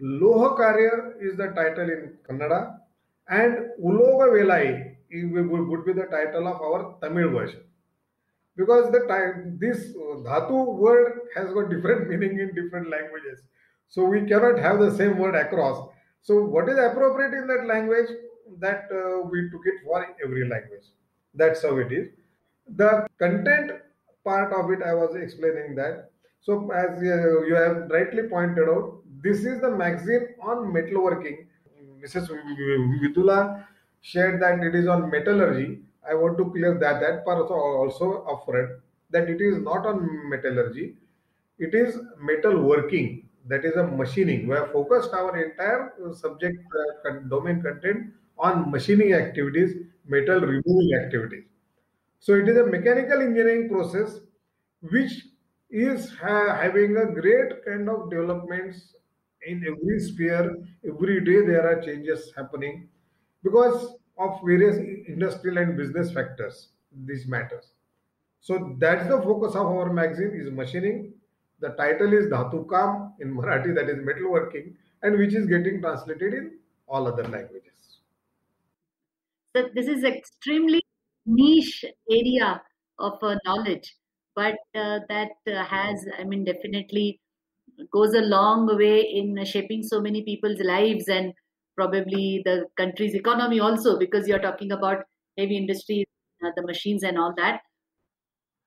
Loha 0.01 0.57
Karya 0.57 1.13
is 1.21 1.37
the 1.37 1.47
title 1.59 1.89
in 1.89 2.17
Kannada. 2.27 2.77
And 3.29 3.69
Uloga 3.81 4.27
Velai 4.35 4.95
would 5.69 5.85
be 5.85 5.93
the 5.93 6.07
title 6.07 6.47
of 6.47 6.61
our 6.61 6.97
Tamil 7.01 7.29
version. 7.29 7.61
Because 8.57 8.91
the 8.91 9.05
time 9.07 9.57
this 9.59 9.93
Dhatu 9.95 10.75
word 10.75 11.21
has 11.35 11.53
got 11.53 11.69
different 11.69 12.09
meaning 12.11 12.39
in 12.39 12.53
different 12.53 12.89
languages. 12.89 13.39
So 13.87 14.03
we 14.03 14.21
cannot 14.25 14.59
have 14.59 14.79
the 14.79 14.95
same 14.95 15.17
word 15.17 15.35
across. 15.35 15.89
So 16.21 16.43
what 16.43 16.69
is 16.69 16.77
appropriate 16.77 17.33
in 17.33 17.47
that 17.47 17.65
language, 17.65 18.09
that 18.59 18.89
uh, 18.91 19.27
we 19.29 19.49
took 19.49 19.61
it 19.65 19.75
for 19.85 20.05
every 20.23 20.47
language. 20.47 20.85
That's 21.33 21.61
how 21.63 21.77
it 21.77 21.91
is. 21.91 22.09
The 22.75 23.07
content 23.19 23.71
part 24.23 24.53
of 24.53 24.71
it, 24.71 24.81
I 24.83 24.93
was 24.93 25.15
explaining 25.15 25.75
that. 25.75 26.12
So 26.43 26.71
as 26.71 26.99
uh, 27.01 27.41
you 27.49 27.55
have 27.55 27.89
rightly 27.89 28.23
pointed 28.29 28.69
out, 28.69 29.01
this 29.21 29.45
is 29.45 29.61
the 29.61 29.71
magazine 29.71 30.35
on 30.41 30.57
metalworking. 30.73 31.47
Mrs. 32.03 32.27
Vidula 33.01 33.65
shared 34.01 34.41
that 34.41 34.59
it 34.63 34.75
is 34.75 34.87
on 34.87 35.09
metallurgy. 35.09 35.81
I 36.07 36.15
want 36.15 36.37
to 36.37 36.51
clear 36.51 36.77
that 36.79 36.99
that 36.99 37.23
part 37.25 37.49
also 37.49 38.25
upfront 38.33 38.81
that 39.11 39.29
it 39.29 39.39
is 39.41 39.57
not 39.59 39.85
on 39.85 40.29
metallurgy. 40.29 40.97
It 41.59 41.73
is 41.73 41.97
metalworking. 42.21 43.25
That 43.47 43.63
is 43.65 43.75
a 43.75 43.83
machining. 43.87 44.47
We 44.47 44.55
have 44.55 44.71
focused 44.71 45.13
our 45.13 45.37
entire 45.45 45.93
subject 46.13 46.57
uh, 47.05 47.11
domain 47.29 47.61
content 47.61 48.13
on 48.37 48.69
machining 48.71 49.13
activities, 49.13 49.75
metal 50.05 50.41
removing 50.41 50.93
activities. 51.01 51.45
So 52.19 52.33
it 52.35 52.47
is 52.49 52.57
a 52.57 52.65
mechanical 52.65 53.21
engineering 53.21 53.69
process 53.69 54.19
which 54.81 55.25
is 55.73 56.09
ha- 56.15 56.55
having 56.55 56.95
a 56.97 57.05
great 57.19 57.65
kind 57.65 57.89
of 57.89 58.09
developments 58.09 58.95
in 59.45 59.65
every 59.67 59.99
sphere. 59.99 60.55
Every 60.87 61.23
day 61.25 61.41
there 61.45 61.67
are 61.69 61.81
changes 61.81 62.31
happening 62.35 62.89
because 63.43 63.95
of 64.17 64.39
various 64.45 64.77
industrial 65.07 65.57
and 65.57 65.75
business 65.77 66.11
factors. 66.13 66.69
These 67.05 67.27
matters. 67.27 67.71
So 68.41 68.75
that's 68.79 69.07
the 69.07 69.21
focus 69.21 69.55
of 69.55 69.65
our 69.67 69.91
magazine 69.91 70.33
is 70.35 70.51
machining. 70.51 71.13
The 71.59 71.69
title 71.69 72.13
is 72.13 72.27
Dhatu 72.27 72.69
Kam 72.69 73.13
in 73.19 73.35
Marathi, 73.35 73.73
that 73.75 73.89
is 73.89 73.97
metalworking, 73.99 74.75
and 75.01 75.17
which 75.17 75.33
is 75.33 75.47
getting 75.47 75.81
translated 75.81 76.33
in 76.33 76.59
all 76.87 77.07
other 77.07 77.23
languages. 77.27 77.99
So 79.55 79.69
this 79.73 79.87
is 79.87 80.03
extremely 80.03 80.81
niche 81.25 81.85
area 82.09 82.61
of 82.99 83.17
uh, 83.23 83.37
knowledge, 83.45 83.95
but 84.35 84.55
uh, 84.75 84.99
that 85.09 85.31
uh, 85.47 85.63
has, 85.63 86.05
I 86.17 86.23
mean, 86.23 86.43
definitely 86.43 87.19
goes 87.91 88.13
a 88.13 88.21
long 88.21 88.67
way 88.77 89.01
in 89.01 89.43
shaping 89.45 89.83
so 89.83 89.99
many 90.01 90.23
people's 90.23 90.59
lives 90.59 91.07
and 91.07 91.33
probably 91.75 92.41
the 92.45 92.65
country's 92.77 93.15
economy 93.15 93.59
also, 93.59 93.97
because 93.97 94.27
you're 94.27 94.39
talking 94.39 94.71
about 94.71 95.03
heavy 95.37 95.57
industry, 95.57 96.05
uh, 96.45 96.51
the 96.55 96.61
machines 96.63 97.03
and 97.03 97.17
all 97.17 97.33
that. 97.35 97.61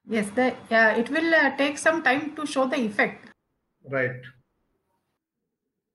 Yes, 0.09 0.31
the, 0.31 0.55
yeah, 0.71 0.97
it 0.97 1.11
will 1.11 1.35
uh, 1.35 1.57
take 1.57 1.79
some 1.79 2.03
time 2.03 2.35
to 2.37 2.47
show 2.47 2.67
the 2.67 2.77
effect. 2.77 3.31
Right. 3.85 4.21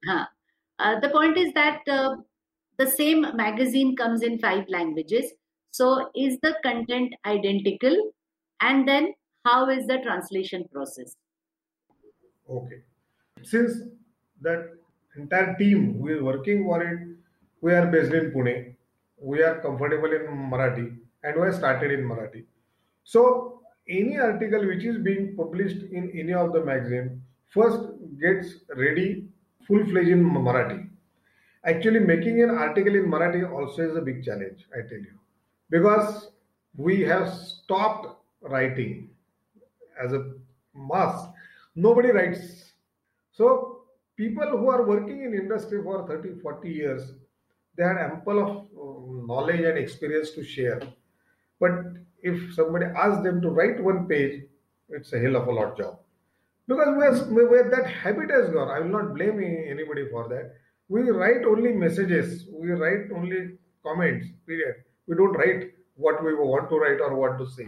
Huh. 0.06 0.26
Uh, 0.80 1.00
the 1.00 1.10
point 1.10 1.38
is 1.38 1.54
that 1.54 1.82
the 1.86 2.88
same 2.88 3.22
magazine 3.36 3.96
comes 3.96 4.24
in 4.24 4.40
five 4.40 4.66
languages. 4.70 5.32
So, 5.72 6.10
is 6.16 6.38
the 6.42 6.56
content 6.64 7.14
identical? 7.26 8.12
And 8.60 8.88
then, 8.88 9.14
how 9.44 9.70
is 9.70 9.88
the 9.88 9.98
translation 10.04 10.66
process? 10.72 11.16
Okay. 12.50 12.82
Since 13.44 13.74
that 14.42 14.74
entire 15.16 15.56
team 15.56 16.00
who 16.00 16.08
is 16.10 16.22
working 16.22 16.64
for 16.64 16.82
it, 16.84 17.00
we 17.62 17.74
are 17.74 17.86
based 17.86 18.14
in 18.14 18.32
Pune. 18.32 18.76
We 19.20 19.42
are 19.44 19.60
comfortable 19.62 20.12
in 20.12 20.28
Marathi 20.52 20.98
and 21.24 21.36
we 21.36 21.46
have 21.48 21.56
started 21.56 21.92
in 21.92 22.02
Marathi. 22.02 22.46
So, 23.04 23.62
any 23.88 24.18
article 24.18 24.66
which 24.68 24.84
is 24.84 24.98
being 24.98 25.36
published 25.36 25.84
in 25.92 26.12
any 26.14 26.34
of 26.34 26.54
the 26.54 26.64
magazine 26.64 27.22
first 27.48 27.80
gets 28.20 28.54
ready 28.76 29.28
full 29.68 29.84
fledged 29.86 30.10
in 30.10 30.24
Marathi 30.24 30.92
Actually, 31.64 32.00
making 32.00 32.42
an 32.42 32.50
article 32.50 32.96
in 32.96 33.06
Marathi 33.06 33.48
also 33.48 33.84
is 33.84 33.96
a 33.96 34.02
big 34.02 34.24
challenge, 34.24 34.66
I 34.74 34.82
tell 34.82 34.98
you, 34.98 35.14
because 35.70 36.32
we 36.76 37.02
have 37.02 37.32
stopped 37.32 38.08
writing 38.42 39.11
as 40.04 40.14
a 40.14 40.32
mass. 40.74 41.28
Nobody 41.76 42.10
writes. 42.10 42.74
So, 43.32 43.84
people 44.18 44.48
who 44.50 44.70
are 44.70 44.86
working 44.86 45.24
in 45.24 45.34
industry 45.34 45.82
for 45.84 46.08
30, 46.08 46.40
40 46.42 46.70
years, 46.70 47.14
they 47.78 47.84
had 47.84 47.98
ample 47.98 48.40
of 48.40 48.50
uh, 48.50 49.26
knowledge 49.26 49.62
and 49.62 49.78
experience 49.78 50.32
to 50.32 50.44
share. 50.44 50.82
But 51.60 51.72
if 52.22 52.54
somebody 52.54 52.86
asks 52.86 53.24
them 53.24 53.42
to 53.42 53.50
write 53.50 53.82
one 53.82 54.08
page, 54.08 54.44
it's 54.90 55.14
a 55.14 55.20
hell 55.20 55.38
of 55.38 55.48
a 55.48 55.52
lot 55.52 55.78
job. 55.78 56.00
Because 56.68 57.28
where, 57.30 57.70
that 57.70 57.88
habit 57.90 58.30
has 58.30 58.50
gone, 58.50 58.70
I 58.70 58.80
will 58.80 58.90
not 58.90 59.16
blame 59.16 59.40
anybody 59.40 60.08
for 60.10 60.28
that 60.30 60.54
we 60.94 61.10
write 61.18 61.46
only 61.52 61.72
messages 61.82 62.32
we 62.62 62.72
write 62.80 63.12
only 63.18 63.42
comments 63.86 64.28
period 64.46 64.80
we 65.08 65.16
don't 65.20 65.38
write 65.42 65.62
what 66.06 66.24
we 66.26 66.34
want 66.40 66.70
to 66.72 66.80
write 66.82 67.04
or 67.06 67.12
what 67.20 67.38
to 67.42 67.46
say 67.52 67.68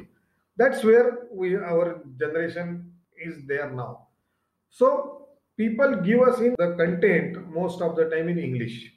that's 0.57 0.83
where 0.83 1.27
we 1.31 1.55
our 1.55 2.03
generation 2.19 2.91
is 3.17 3.45
there 3.47 3.71
now. 3.71 4.07
So 4.69 5.27
people 5.57 5.95
give 5.97 6.21
us 6.21 6.39
in 6.39 6.55
the 6.57 6.75
content 6.77 7.47
most 7.49 7.81
of 7.81 7.95
the 7.95 8.05
time 8.09 8.29
in 8.29 8.39
english. 8.39 8.91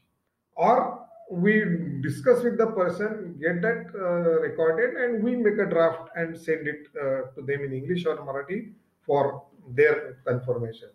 Or 0.55 1.07
we 1.31 1.65
discuss 2.03 2.43
with 2.43 2.57
the 2.57 2.69
person 2.69 3.37
get 3.41 3.61
that 3.63 3.87
uh, 3.95 4.41
recorded 4.41 4.95
and 4.95 5.23
we 5.23 5.37
make 5.37 5.59
a 5.59 5.67
draft 5.67 6.11
and 6.15 6.39
send 6.39 6.69
it 6.69 6.87
uh, 6.95 7.33
to 7.35 7.43
them 7.43 7.65
in 7.65 7.73
english 7.73 8.07
or 8.07 8.17
marathi 8.19 8.73
for 9.05 9.43
their 9.71 10.19
confirmation. 10.25 10.91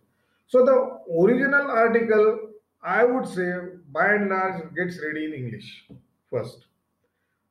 So 0.48 0.65
the 0.65 0.77
original 1.22 1.70
article 1.70 2.51
I 2.84 3.03
would 3.03 3.27
say 3.27 3.51
by 3.91 4.13
and 4.13 4.30
large 4.30 4.74
gets 4.75 5.00
ready 5.03 5.25
in 5.25 5.34
English 5.34 5.88
first. 6.32 6.65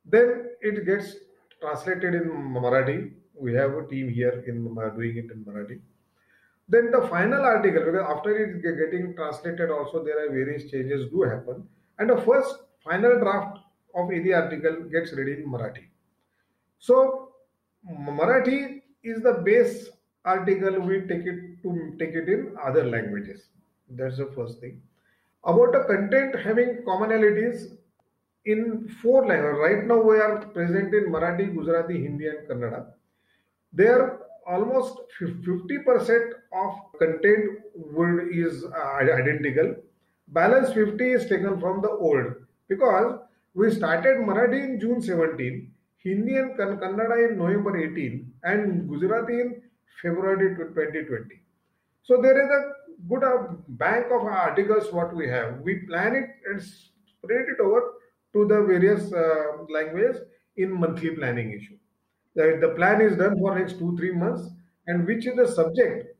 Then 0.05 0.47
it 0.61 0.85
gets 0.85 1.15
translated 1.61 2.15
in 2.15 2.29
Marathi. 2.29 3.13
We 3.35 3.55
have 3.55 3.73
a 3.75 3.87
team 3.87 4.09
here 4.09 4.45
in 4.47 4.65
doing 4.65 5.17
it 5.17 5.31
in 5.31 5.45
Marathi. 5.45 5.81
Then 6.69 6.91
the 6.91 7.07
final 7.09 7.43
article, 7.43 7.85
because 7.85 8.07
after 8.09 8.31
it 8.37 8.63
getting 8.63 9.15
translated, 9.17 9.71
also 9.71 10.05
there 10.05 10.25
are 10.25 10.31
various 10.31 10.71
changes 10.71 11.11
do 11.11 11.23
happen, 11.23 11.67
and 11.99 12.11
the 12.11 12.21
first 12.23 12.55
final 12.85 13.19
draft 13.19 13.59
of 13.95 14.11
any 14.11 14.33
article 14.33 14.85
gets 14.91 15.13
ready 15.13 15.33
in 15.33 15.47
Marathi. 15.47 15.89
So 16.79 17.33
Marathi 17.89 18.83
is 19.03 19.23
the 19.23 19.43
base 19.45 19.89
article. 20.25 20.81
We 20.81 21.01
take 21.03 21.27
it 21.27 21.63
to 21.63 21.97
take 21.99 22.15
it 22.15 22.29
in 22.29 22.55
other 22.63 22.85
languages. 22.85 23.49
That's 23.89 24.19
the 24.19 24.27
first 24.37 24.61
thing 24.61 24.81
about 25.45 25.73
the 25.73 25.85
content 25.85 26.35
having 26.39 26.83
commonalities 26.87 27.77
in 28.45 28.89
four 29.03 29.27
languages. 29.27 29.59
Right 29.61 29.87
now, 29.87 30.01
we 30.01 30.17
are 30.19 30.39
present 30.47 30.95
in 30.95 31.13
Marathi, 31.13 31.55
Gujarati, 31.55 32.03
Hindi, 32.03 32.27
and 32.27 32.49
Kannada. 32.49 32.87
There, 33.73 34.19
almost 34.47 34.99
50% 35.21 36.33
of 36.53 36.75
content 36.99 37.61
would 37.75 38.29
is 38.35 38.65
uh, 38.65 38.93
identical. 39.01 39.77
Balance 40.29 40.73
50 40.73 41.05
is 41.05 41.23
taken 41.29 41.61
from 41.61 41.83
the 41.83 41.91
old 41.91 42.35
because 42.69 43.21
we 43.55 43.71
started 43.71 44.19
Marathi 44.19 44.65
in 44.65 44.81
June 44.81 45.03
17, 45.03 45.73
Hindi 45.99 46.37
and 46.37 46.57
Kannada 46.57 47.29
in 47.29 47.39
November 47.39 47.77
18, 47.77 48.33
and 48.45 48.89
Gujarati 48.89 49.41
in 49.41 49.63
February 50.01 50.57
2020. 50.57 51.41
So 52.03 52.21
there 52.23 52.41
is 52.43 52.49
a 52.49 53.09
good 53.09 53.25
uh, 53.25 53.55
bank 53.69 54.07
of 54.07 54.25
articles 54.25 54.93
what 54.93 55.15
we 55.15 55.29
have. 55.29 55.61
We 55.61 55.81
plan 55.87 56.15
it 56.15 56.31
and 56.47 56.63
spread 56.63 57.47
it 57.49 57.61
over 57.61 57.83
to 58.33 58.47
the 58.47 58.63
various 58.63 59.13
uh, 59.13 59.65
languages 59.69 60.23
in 60.57 60.73
monthly 60.73 61.11
planning 61.11 61.53
issue. 61.53 61.77
The, 62.35 62.59
the 62.61 62.71
plan 62.71 63.01
is 63.01 63.17
done 63.17 63.39
for 63.39 63.59
next 63.59 63.79
two 63.79 63.97
three 63.97 64.13
months, 64.13 64.49
and 64.87 65.07
which 65.07 65.27
is 65.27 65.37
the 65.37 65.49
subject 65.49 66.17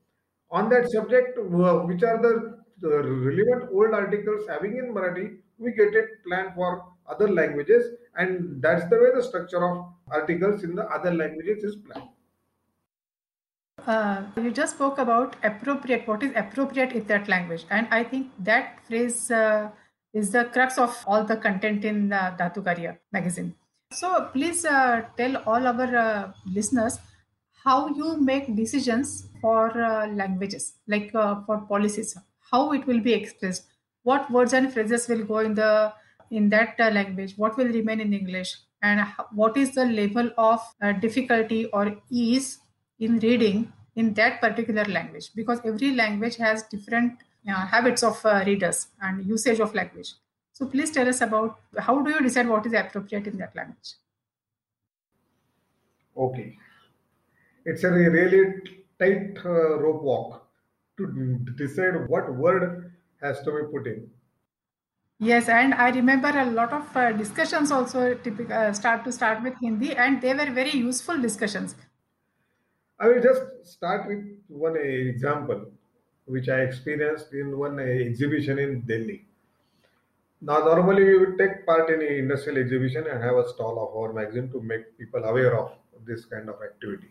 on 0.51 0.69
that 0.71 0.91
subject, 0.91 1.39
which 1.39 2.03
are 2.03 2.21
the, 2.21 2.59
the 2.81 2.89
relevant 2.89 3.71
old 3.73 3.95
articles 3.95 4.47
having 4.49 4.77
in 4.77 4.93
Marathi, 4.93 5.37
we 5.59 5.73
get 5.73 5.95
it 5.95 6.09
planned 6.27 6.55
for 6.55 6.85
other 7.09 7.29
languages, 7.29 7.95
and 8.17 8.61
that's 8.61 8.89
the 8.91 8.97
way 8.97 9.11
the 9.15 9.23
structure 9.23 9.65
of 9.65 9.87
articles 10.11 10.65
in 10.65 10.75
the 10.75 10.85
other 10.87 11.13
languages 11.13 11.63
is 11.63 11.77
planned. 11.77 12.09
Uh, 13.87 14.23
you 14.37 14.51
just 14.51 14.75
spoke 14.75 14.99
about 14.99 15.37
appropriate, 15.43 16.07
what 16.07 16.23
is 16.23 16.33
appropriate 16.37 16.93
in 16.93 17.05
that 17.07 17.29
language. 17.29 17.65
And 17.71 17.87
I 17.91 18.05
think 18.05 18.31
that 18.41 18.79
phrase 18.87 19.31
uh, 19.31 19.71
is 20.13 20.31
the 20.31 20.45
crux 20.47 20.79
of 20.79 20.97
all 21.07 21.25
the 21.25 21.37
content 21.37 21.85
in 21.85 22.13
uh, 22.13 22.37
Dhatu 22.39 22.63
Karya 22.63 22.99
magazine. 23.13 23.55
So 23.93 24.29
please 24.33 24.65
uh, 24.65 25.03
tell 25.17 25.37
all 25.47 25.67
our 25.67 25.97
uh, 25.97 26.33
listeners 26.47 26.99
how 27.65 27.89
you 27.89 28.17
make 28.17 28.55
decisions 28.57 29.29
for 29.41 29.71
uh, 29.83 30.07
languages, 30.09 30.75
like 30.87 31.15
uh, 31.15 31.43
for 31.47 31.59
policies, 31.63 32.17
how 32.51 32.73
it 32.73 32.87
will 32.87 33.01
be 33.01 33.13
expressed, 33.13 33.65
what 34.03 34.31
words 34.31 34.53
and 34.53 34.73
phrases 34.73 35.09
will 35.09 35.25
go 35.25 35.39
in 35.39 35.55
the 35.55 35.93
in 36.31 36.49
that 36.49 36.77
uh, 36.79 36.91
language, 36.91 37.35
what 37.37 37.57
will 37.57 37.67
remain 37.67 38.01
in 38.01 38.13
English, 38.13 38.57
and 38.83 39.05
what 39.33 39.57
is 39.57 39.75
the 39.75 39.85
level 39.85 40.31
of 40.39 40.61
uh, 40.81 40.93
difficulty 40.93 41.67
or 41.67 41.97
ease 42.09 42.59
in 43.01 43.19
reading 43.19 43.73
in 43.97 44.15
that 44.15 44.41
particular 44.41 44.85
language 44.85 45.31
because 45.35 45.61
every 45.65 45.95
language 45.95 46.37
has 46.37 46.63
different 46.65 47.19
uh, 47.49 47.67
habits 47.67 48.03
of 48.03 48.25
uh, 48.25 48.43
readers 48.47 48.89
and 49.01 49.25
usage 49.25 49.61
of 49.61 49.75
language. 49.75 50.15
So 50.53 50.67
please 50.67 50.91
tell 50.91 51.09
us 51.09 51.21
about 51.21 51.59
how 51.79 52.03
do 52.03 52.11
you 52.11 52.21
decide 52.21 52.49
what 52.49 52.67
is 52.67 52.73
appropriate 52.73 53.27
in 53.27 53.39
that 53.39 53.57
language? 53.57 53.95
Okay. 56.17 56.59
It's 57.65 57.85
a 57.85 57.91
really 57.91 58.61
tight 58.99 59.39
uh, 59.45 59.79
rope 59.79 60.03
walk 60.03 60.47
to 60.99 61.39
decide 61.57 62.09
what 62.09 62.35
word 62.35 62.93
has 63.23 63.41
to 63.43 63.53
be 63.53 63.73
put 63.73 63.87
in. 63.87 64.11
Yes 65.19 65.51
and 65.51 65.75
i 65.75 65.91
remember 65.91 66.29
a 66.29 66.45
lot 66.47 66.73
of 66.73 66.97
uh, 66.97 67.13
discussions 67.13 67.71
also 67.71 68.15
typical, 68.15 68.55
uh, 68.55 68.73
start 68.73 69.05
to 69.05 69.13
start 69.13 69.43
with 69.43 69.55
hindi 69.61 69.95
and 69.95 70.23
they 70.23 70.33
were 70.33 70.51
very 70.51 70.71
useful 70.71 71.21
discussions. 71.21 71.75
I 72.99 73.09
will 73.09 73.23
just 73.23 73.43
start 73.65 74.09
with 74.09 74.25
one 74.49 74.77
example 74.77 75.71
which 76.31 76.49
I 76.49 76.61
experienced 76.61 77.33
in 77.33 77.59
one 77.59 77.79
exhibition 77.81 78.59
in 78.59 78.81
Delhi. 78.83 79.27
Now, 80.43 80.59
normally 80.61 81.05
we 81.05 81.19
would 81.19 81.39
take 81.39 81.67
part 81.67 81.91
in 81.91 82.01
an 82.01 82.15
industrial 82.23 82.59
exhibition 82.59 83.07
and 83.07 83.23
have 83.23 83.37
a 83.37 83.49
stall 83.49 83.79
of 83.85 83.95
our 83.97 84.13
magazine 84.13 84.51
to 84.53 84.61
make 84.63 84.97
people 84.97 85.23
aware 85.25 85.59
of 85.59 85.73
this 86.07 86.25
kind 86.25 86.49
of 86.49 86.63
activity. 86.63 87.11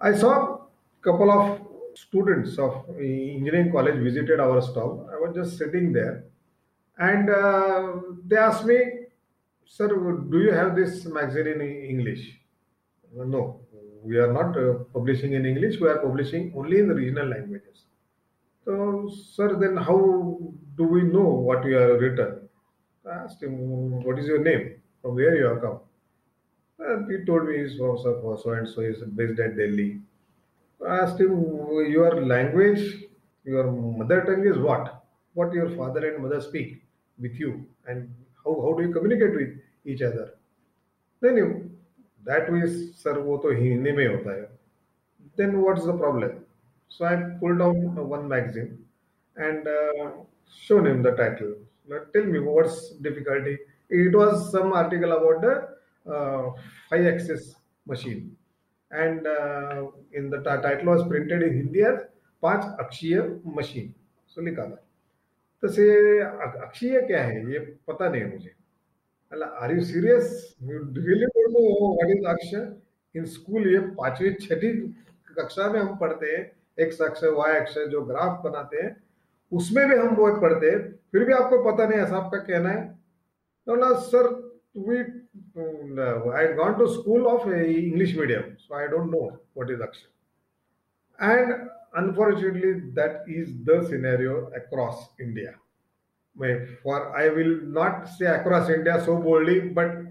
I 0.00 0.12
saw 0.12 0.54
a 0.54 0.58
couple 1.02 1.30
of 1.30 1.60
students 1.94 2.58
of 2.58 2.84
engineering 2.98 3.70
college 3.72 4.02
visited 4.02 4.40
our 4.40 4.60
stall. 4.60 5.08
I 5.12 5.16
was 5.16 5.34
just 5.34 5.56
sitting 5.56 5.92
there 5.92 6.24
and 6.98 7.30
uh, 7.30 8.00
they 8.26 8.36
asked 8.36 8.64
me, 8.64 8.78
Sir, 9.64 9.88
do 9.88 10.38
you 10.40 10.52
have 10.52 10.76
this 10.76 11.04
magazine 11.06 11.46
in 11.46 11.60
English? 11.60 12.38
No, 13.14 13.60
we 14.04 14.18
are 14.18 14.32
not 14.32 14.56
uh, 14.56 14.84
publishing 14.92 15.32
in 15.32 15.46
English, 15.46 15.80
we 15.80 15.88
are 15.88 15.98
publishing 15.98 16.52
only 16.56 16.78
in 16.78 16.88
the 16.88 16.94
regional 16.94 17.26
languages. 17.26 17.85
So, 18.65 19.09
sir, 19.33 19.55
then 19.59 19.77
how 19.77 20.39
do 20.77 20.83
we 20.83 21.03
know 21.03 21.27
what 21.47 21.65
you 21.65 21.75
have 21.75 21.99
written? 21.99 22.49
I 23.05 23.15
asked 23.23 23.41
him, 23.41 24.03
what 24.03 24.19
is 24.19 24.27
your 24.27 24.43
name? 24.43 24.75
From 25.01 25.15
where 25.15 25.35
you 25.35 25.45
have 25.45 25.61
come? 25.61 25.79
And 26.79 27.11
he 27.11 27.25
told 27.25 27.47
me 27.47 27.57
he's 27.57 27.77
from 27.77 27.97
so, 27.97 28.39
so 28.41 28.51
and 28.51 28.67
so, 28.67 28.81
he's 28.81 28.99
based 29.15 29.39
at 29.39 29.57
Delhi. 29.57 29.99
I 30.87 30.99
asked 30.99 31.19
him, 31.19 31.31
your 31.89 32.25
language, 32.25 33.03
your 33.43 33.71
mother 33.71 34.21
tongue 34.21 34.45
is 34.45 34.57
what? 34.57 35.03
What 35.33 35.53
your 35.53 35.69
father 35.75 36.07
and 36.13 36.23
mother 36.23 36.41
speak 36.41 36.83
with 37.19 37.39
you? 37.39 37.65
And 37.87 38.13
how, 38.43 38.59
how 38.61 38.73
do 38.73 38.83
you 38.83 38.93
communicate 38.93 39.35
with 39.35 39.57
each 39.85 40.01
other? 40.01 40.33
Then 41.21 41.37
you, 41.37 41.71
that 42.25 42.51
way 42.51 42.61
sir 42.95 43.13
वो 43.17 43.37
तो 43.43 43.51
हिंदी 43.59 43.91
में 43.97 44.07
होता 44.07 44.31
है 44.31 44.47
then 45.37 45.61
what's 45.61 45.85
the 45.85 45.93
problem 45.93 46.43
So 46.88 47.04
i 47.04 47.14
pulled 47.40 47.60
out 47.60 48.00
one 48.16 48.26
magazine 48.28 48.72
and 49.36 49.66
uh, 49.68 50.10
shown 50.66 50.86
him 50.86 51.02
the 51.02 51.12
title 51.12 51.54
now 51.88 52.00
tell 52.14 52.26
me 52.34 52.38
what's 52.38 52.78
difficulty 53.06 53.56
it 53.90 54.14
was 54.14 54.50
some 54.50 54.72
article 54.72 55.12
about 55.12 55.40
the 55.46 55.54
uh, 56.06 56.50
five 56.90 57.06
axis 57.06 57.54
machine 57.86 58.36
and 58.90 59.26
uh, 59.26 59.86
in 60.12 60.30
the 60.30 60.38
t- 60.38 60.62
title 60.66 60.86
was 60.94 61.02
printed 61.08 61.42
in 61.42 61.54
hindi 61.60 61.82
as 61.82 61.98
पाँच 62.42 62.64
अक्षीय 62.80 63.20
machine 63.56 63.92
so 64.28 64.42
लिखा 64.44 64.64
था 64.64 64.76
तो 65.62 65.68
से 65.72 65.84
अक्षीय 66.64 67.00
क्या 67.06 67.22
है 67.24 67.40
ये 67.52 67.58
पता 67.88 68.08
नहीं 68.08 68.24
मुझे 68.32 68.52
are 69.32 69.72
you 69.74 69.84
serious 69.84 70.28
really 70.62 71.26
don't 71.36 71.50
know 71.52 71.62
what 71.94 72.10
is 72.16 72.26
akshar 72.34 73.18
in 73.18 73.24
school 73.36 73.66
ये 73.72 73.78
पांचवी 74.00 74.32
छठी 74.46 74.72
कक्षा 75.38 75.68
में 75.72 75.80
हम 75.80 75.96
पढ़ते 76.02 76.36
हैं 76.36 76.44
एक्स 76.78 77.00
अक्ष 77.02 77.24
है 77.24 77.30
वाई 77.32 77.56
अक्ष 77.56 77.76
है 77.78 77.86
जो 77.88 78.02
ग्राफ 78.04 78.40
बनाते 78.44 78.82
हैं 78.82 78.96
उसमें 79.52 79.88
भी 79.88 79.96
हम 79.96 80.14
वो 80.16 80.34
पढ़ते 80.40 80.70
हैं। 80.70 80.80
फिर 81.12 81.24
भी 81.24 81.32
आपको 81.32 81.62
पता 81.64 81.86
नहीं 81.88 82.00
ऐसा 82.00 82.16
आपका 82.16 82.38
कहना 82.38 82.70
है। 82.70 82.84
तो 83.66 83.74
ना 83.76 83.92
sir 84.06 84.26
we 84.78 84.98
I 86.38 86.52
gone 86.54 86.74
to 86.78 86.86
school 86.94 87.26
of 87.26 87.48
English 87.52 88.16
medium 88.18 88.54
so 88.58 88.74
I 88.74 88.86
don't 88.88 89.10
know 89.10 89.20
what 89.58 89.70
is 89.70 89.82
अक्ष 89.82 90.02
and 91.18 91.52
unfortunately 91.96 92.72
that 92.98 93.24
is 93.36 93.50
the 93.70 93.80
scenario 93.88 94.40
across 94.56 95.08
India 95.20 95.50
for 96.84 97.12
I 97.18 97.28
will 97.28 97.60
not 97.74 98.04
say 98.08 98.26
across 98.26 98.70
India 98.70 98.96
so 98.98 99.12
boldly, 99.24 99.60
but 99.72 100.04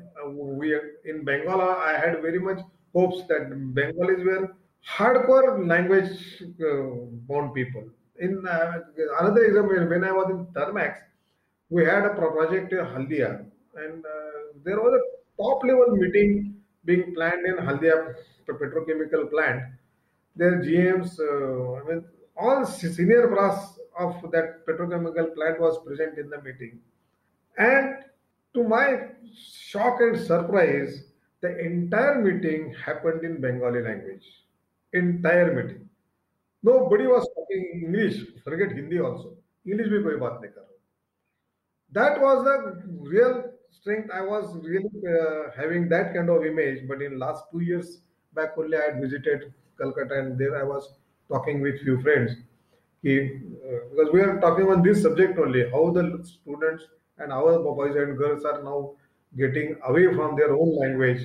we 0.60 0.74
in 1.12 1.24
Bengal 1.26 1.62
I 1.62 1.96
had 1.96 2.22
very 2.24 2.40
much 2.40 2.60
hopes 2.96 3.18
that 3.32 3.54
Bengal 3.76 4.14
is 4.14 4.24
where 4.26 4.48
hardcore 4.88 5.68
language 5.68 6.44
uh, 6.62 7.06
bound 7.28 7.54
people. 7.54 7.90
In 8.20 8.46
uh, 8.48 8.80
another 9.20 9.44
example, 9.44 9.88
when 9.88 10.04
I 10.04 10.12
was 10.12 10.30
in 10.30 10.46
Thermax, 10.54 10.98
we 11.70 11.84
had 11.84 12.06
a 12.06 12.14
project 12.14 12.72
in 12.72 12.80
Haldia, 12.80 13.46
and 13.76 14.06
there 14.64 14.80
was 14.80 15.02
a 15.02 15.42
top 15.42 15.64
level 15.64 15.96
meeting 15.96 16.56
being 16.86 17.14
planned 17.14 17.46
in 17.46 17.56
Haldia 17.56 18.16
petrochemical 18.48 19.30
plant. 19.30 19.64
Their 20.36 20.62
GMs, 20.62 21.20
uh, 21.20 21.82
I 21.82 21.84
mean, 21.88 22.06
all 22.38 22.66
senior 22.66 23.28
brass 23.28 23.80
of 23.98 24.22
that 24.32 24.66
petrochemical 24.68 25.34
plant 25.34 25.60
was 25.60 25.78
present 25.86 26.18
in 26.18 26.30
the 26.30 26.42
meeting. 26.42 26.80
And 27.58 28.04
to 28.54 28.64
my 28.64 29.08
shock 29.34 30.02
and 30.02 30.20
surprise, 30.20 31.06
the 31.42 31.58
entire 31.60 32.22
meeting 32.22 32.74
happened 32.74 33.24
in 33.24 33.42
Bengali 33.42 33.82
language 33.82 34.26
Entire 34.95 35.55
meeting. 35.55 35.89
Nobody 36.63 37.07
was 37.07 37.29
talking 37.35 37.83
English. 37.85 38.25
Forget 38.45 38.73
Hindi 38.73 38.99
also. 39.01 39.37
English 39.67 39.89
भी 39.89 40.03
कोई 40.03 40.17
बात 40.17 40.41
नहीं 40.43 40.51
कर 40.53 40.69
That 41.93 42.21
was 42.21 42.45
the 42.45 42.83
real 43.13 43.45
strength. 43.71 44.11
I 44.13 44.21
was 44.23 44.55
really 44.65 45.03
uh, 45.13 45.51
having 45.57 45.89
that 45.89 46.15
kind 46.15 46.31
of 46.31 46.45
image. 46.45 46.87
But 46.89 47.03
in 47.03 47.19
last 47.19 47.45
two 47.51 47.61
years 47.61 48.03
back 48.35 48.57
only, 48.57 48.77
I 48.77 48.91
had 48.91 49.01
visited 49.01 49.53
Calcutta, 49.79 50.19
and 50.19 50.39
there 50.39 50.57
I 50.57 50.63
was 50.63 50.89
talking 51.29 51.61
with 51.61 51.81
few 51.81 52.01
friends. 52.01 52.33
He, 53.03 53.19
uh, 53.19 53.79
because 53.91 54.13
we 54.13 54.21
are 54.21 54.39
talking 54.41 54.71
on 54.71 54.83
this 54.83 55.03
subject 55.03 55.39
only, 55.39 55.69
how 55.71 55.91
the 55.91 56.23
students 56.23 56.85
and 57.19 57.33
our 57.33 57.59
boys 57.59 57.97
and 57.97 58.17
girls 58.17 58.45
are 58.45 58.63
now 58.63 58.93
getting 59.37 59.77
away 59.85 60.15
from 60.15 60.37
their 60.37 60.53
own 60.53 60.77
language. 60.79 61.23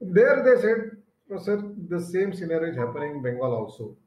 There 0.00 0.42
they 0.42 0.60
said, 0.60 0.96
oh, 1.32 1.38
sir, 1.38 1.62
the 1.91 1.99
same 2.01 2.33
scenario 2.33 2.71
is 2.71 2.77
happening 2.77 3.11
in 3.17 3.21
Bengal 3.21 3.53
also. 3.53 3.97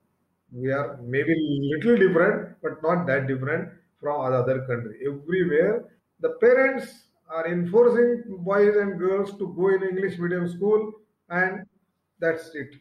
We 0.52 0.70
are 0.72 0.98
maybe 1.02 1.34
little 1.74 1.96
different, 1.96 2.56
but 2.62 2.82
not 2.82 3.06
that 3.06 3.26
different 3.26 3.70
from 4.00 4.20
other 4.20 4.66
country. 4.66 5.00
Everywhere, 5.06 5.98
the 6.20 6.30
parents 6.40 7.08
are 7.28 7.46
enforcing 7.46 8.24
boys 8.50 8.76
and 8.76 8.98
girls 8.98 9.36
to 9.38 9.52
go 9.54 9.68
in 9.74 9.82
English 9.82 10.18
medium 10.18 10.48
school, 10.48 10.92
and 11.30 11.66
that's 12.20 12.54
it. 12.54 12.74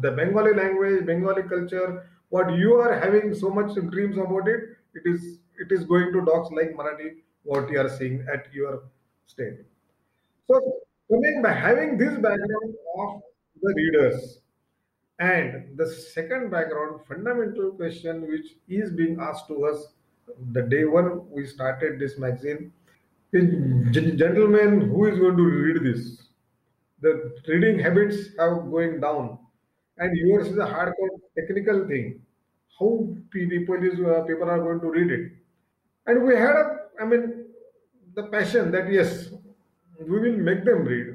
The 0.00 0.10
Bengali 0.10 0.54
language, 0.54 1.04
Bengali 1.06 1.42
culture, 1.44 2.10
what 2.28 2.52
you 2.54 2.74
are 2.76 2.98
having 2.98 3.34
so 3.34 3.50
much 3.50 3.74
dreams 3.74 4.16
about 4.16 4.48
it, 4.48 4.60
it 4.94 5.02
is 5.04 5.38
it 5.58 5.70
is 5.70 5.84
going 5.84 6.12
to 6.12 6.24
dogs 6.24 6.50
like 6.52 6.72
Marathi, 6.80 7.22
what 7.42 7.70
you 7.70 7.80
are 7.80 7.88
seeing 7.88 8.26
at 8.32 8.52
your 8.52 8.84
state. 9.26 9.60
So 10.48 10.60
coming 11.10 11.42
by 11.42 11.52
having 11.52 11.98
this 11.98 12.14
background 12.14 12.74
of 12.98 13.22
the 13.64 13.74
readers, 13.76 14.40
and 15.18 15.76
the 15.76 15.86
second 15.86 16.50
background, 16.50 17.00
fundamental 17.06 17.72
question 17.72 18.26
which 18.28 18.56
is 18.68 18.90
being 18.90 19.18
asked 19.20 19.48
to 19.48 19.64
us 19.66 19.94
the 20.52 20.62
day 20.62 20.84
one 20.84 21.30
we 21.30 21.46
started 21.46 21.98
this 21.98 22.18
magazine 22.18 22.72
is 23.32 23.44
gentlemen, 23.92 24.80
who 24.88 25.06
is 25.06 25.18
going 25.18 25.36
to 25.36 25.42
read 25.44 25.82
this? 25.84 26.28
The 27.00 27.34
reading 27.48 27.78
habits 27.78 28.28
have 28.38 28.70
going 28.70 29.00
down, 29.00 29.38
and 29.98 30.16
yours 30.16 30.48
is 30.48 30.58
a 30.58 30.66
hardcore 30.66 31.18
technical 31.38 31.86
thing. 31.86 32.22
How 32.78 33.08
people 33.30 33.82
is 33.82 34.00
uh, 34.00 34.22
people 34.22 34.50
are 34.50 34.58
going 34.58 34.80
to 34.80 34.88
read 34.88 35.10
it? 35.10 35.32
And 36.06 36.24
we 36.24 36.34
had 36.34 36.56
a, 36.56 36.78
I 37.00 37.04
mean, 37.04 37.46
the 38.14 38.24
passion 38.28 38.70
that 38.72 38.90
yes, 38.90 39.30
we 40.00 40.20
will 40.20 40.36
make 40.36 40.64
them 40.64 40.84
read 40.84 41.13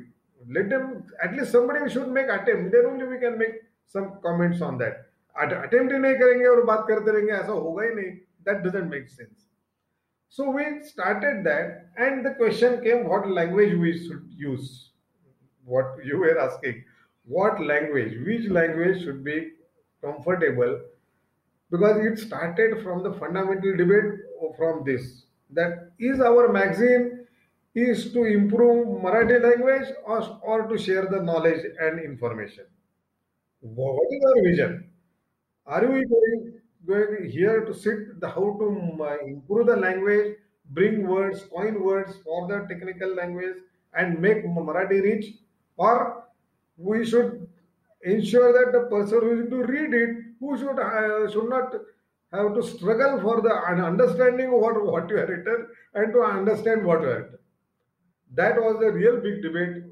Let 0.49 0.69
them 0.69 1.05
at 1.23 1.35
least 1.35 1.53
somebody 1.53 1.91
should 1.91 2.09
make 2.09 2.29
attempt. 2.29 2.73
Then 2.73 2.87
only 2.87 3.07
we 3.07 3.19
can 3.19 3.39
make 3.39 3.63
some 3.87 4.19
comments 4.23 4.61
on 4.61 4.79
that. 4.79 5.07
Attempt 5.37 5.93
ही 5.93 5.99
नहीं 5.99 6.15
करेंगे 6.19 6.47
और 6.47 6.63
बात 6.65 6.85
करते 6.89 7.13
रहेंगे 7.13 7.33
ऐसा 7.33 7.53
होगा 7.53 7.83
ही 7.85 7.95
नहीं. 7.95 8.13
That 8.45 8.63
doesn't 8.63 8.89
make 8.91 9.09
sense. 9.09 9.47
So 10.29 10.51
we 10.51 10.65
started 10.83 11.45
that, 11.45 11.87
and 11.97 12.25
the 12.27 12.35
question 12.35 12.83
came 12.83 13.09
what 13.09 13.29
language 13.29 13.75
we 13.75 13.93
should 14.07 14.25
use. 14.29 14.91
What 15.65 16.05
you 16.05 16.19
were 16.19 16.39
asking, 16.39 16.85
what 17.25 17.61
language, 17.61 18.17
which 18.27 18.51
language 18.51 19.03
should 19.03 19.25
be 19.25 19.53
comfortable, 20.03 20.81
because 21.71 22.05
it 22.05 22.19
started 22.19 22.83
from 22.83 23.03
the 23.03 23.13
fundamental 23.15 23.77
debate 23.77 24.21
from 24.57 24.85
this 24.85 25.25
that 25.51 25.91
is 25.99 26.21
our 26.21 26.53
magazine 26.53 27.18
is 27.76 28.12
to 28.14 28.24
improve 28.26 28.88
Marathi 29.04 29.42
language 29.42 29.88
or, 30.06 30.40
or 30.42 30.68
to 30.68 30.78
share 30.78 31.06
the 31.06 31.22
knowledge 31.22 31.64
and 31.80 32.00
information. 32.00 32.66
What 33.62 34.08
is 34.12 34.22
our 34.26 34.44
vision? 34.44 34.90
Are 35.66 35.86
we 35.86 36.06
going 36.06 36.54
going 36.88 37.30
here 37.30 37.66
to 37.66 37.74
sit 37.74 38.20
the 38.20 38.30
how 38.30 38.58
to 38.60 38.68
uh, 39.04 39.18
improve 39.26 39.68
the 39.68 39.76
language, 39.76 40.38
bring 40.72 41.08
words, 41.08 41.44
coin 41.44 41.82
words 41.84 42.16
for 42.24 42.48
the 42.48 42.66
technical 42.68 43.14
language, 43.16 43.58
and 43.94 44.20
make 44.20 44.44
Marathi 44.46 45.02
rich, 45.04 45.26
or 45.78 46.24
we 46.78 47.06
should 47.06 47.48
ensure 48.04 48.54
that 48.54 48.72
the 48.72 48.88
person 48.90 49.20
who 49.20 49.44
is 49.44 49.50
to 49.50 49.64
read 49.64 49.94
it, 49.94 50.16
who 50.40 50.58
should 50.58 50.80
uh, 50.80 51.30
should 51.30 51.50
not 51.50 51.74
have 52.32 52.54
to 52.56 52.64
struggle 52.64 53.20
for 53.22 53.42
the 53.42 53.54
understanding 53.54 54.52
what 54.52 54.82
what 54.84 55.10
you 55.10 55.18
have 55.18 55.30
written 55.30 55.68
and 55.94 56.14
to 56.14 56.22
understand 56.22 56.86
what 56.86 57.02
you 57.02 57.08
have 57.08 57.18
written. 57.24 57.40
That 58.40 58.62
was 58.66 58.80
the 58.80 58.92
real 58.92 59.20
big 59.28 59.42
debate, 59.42 59.84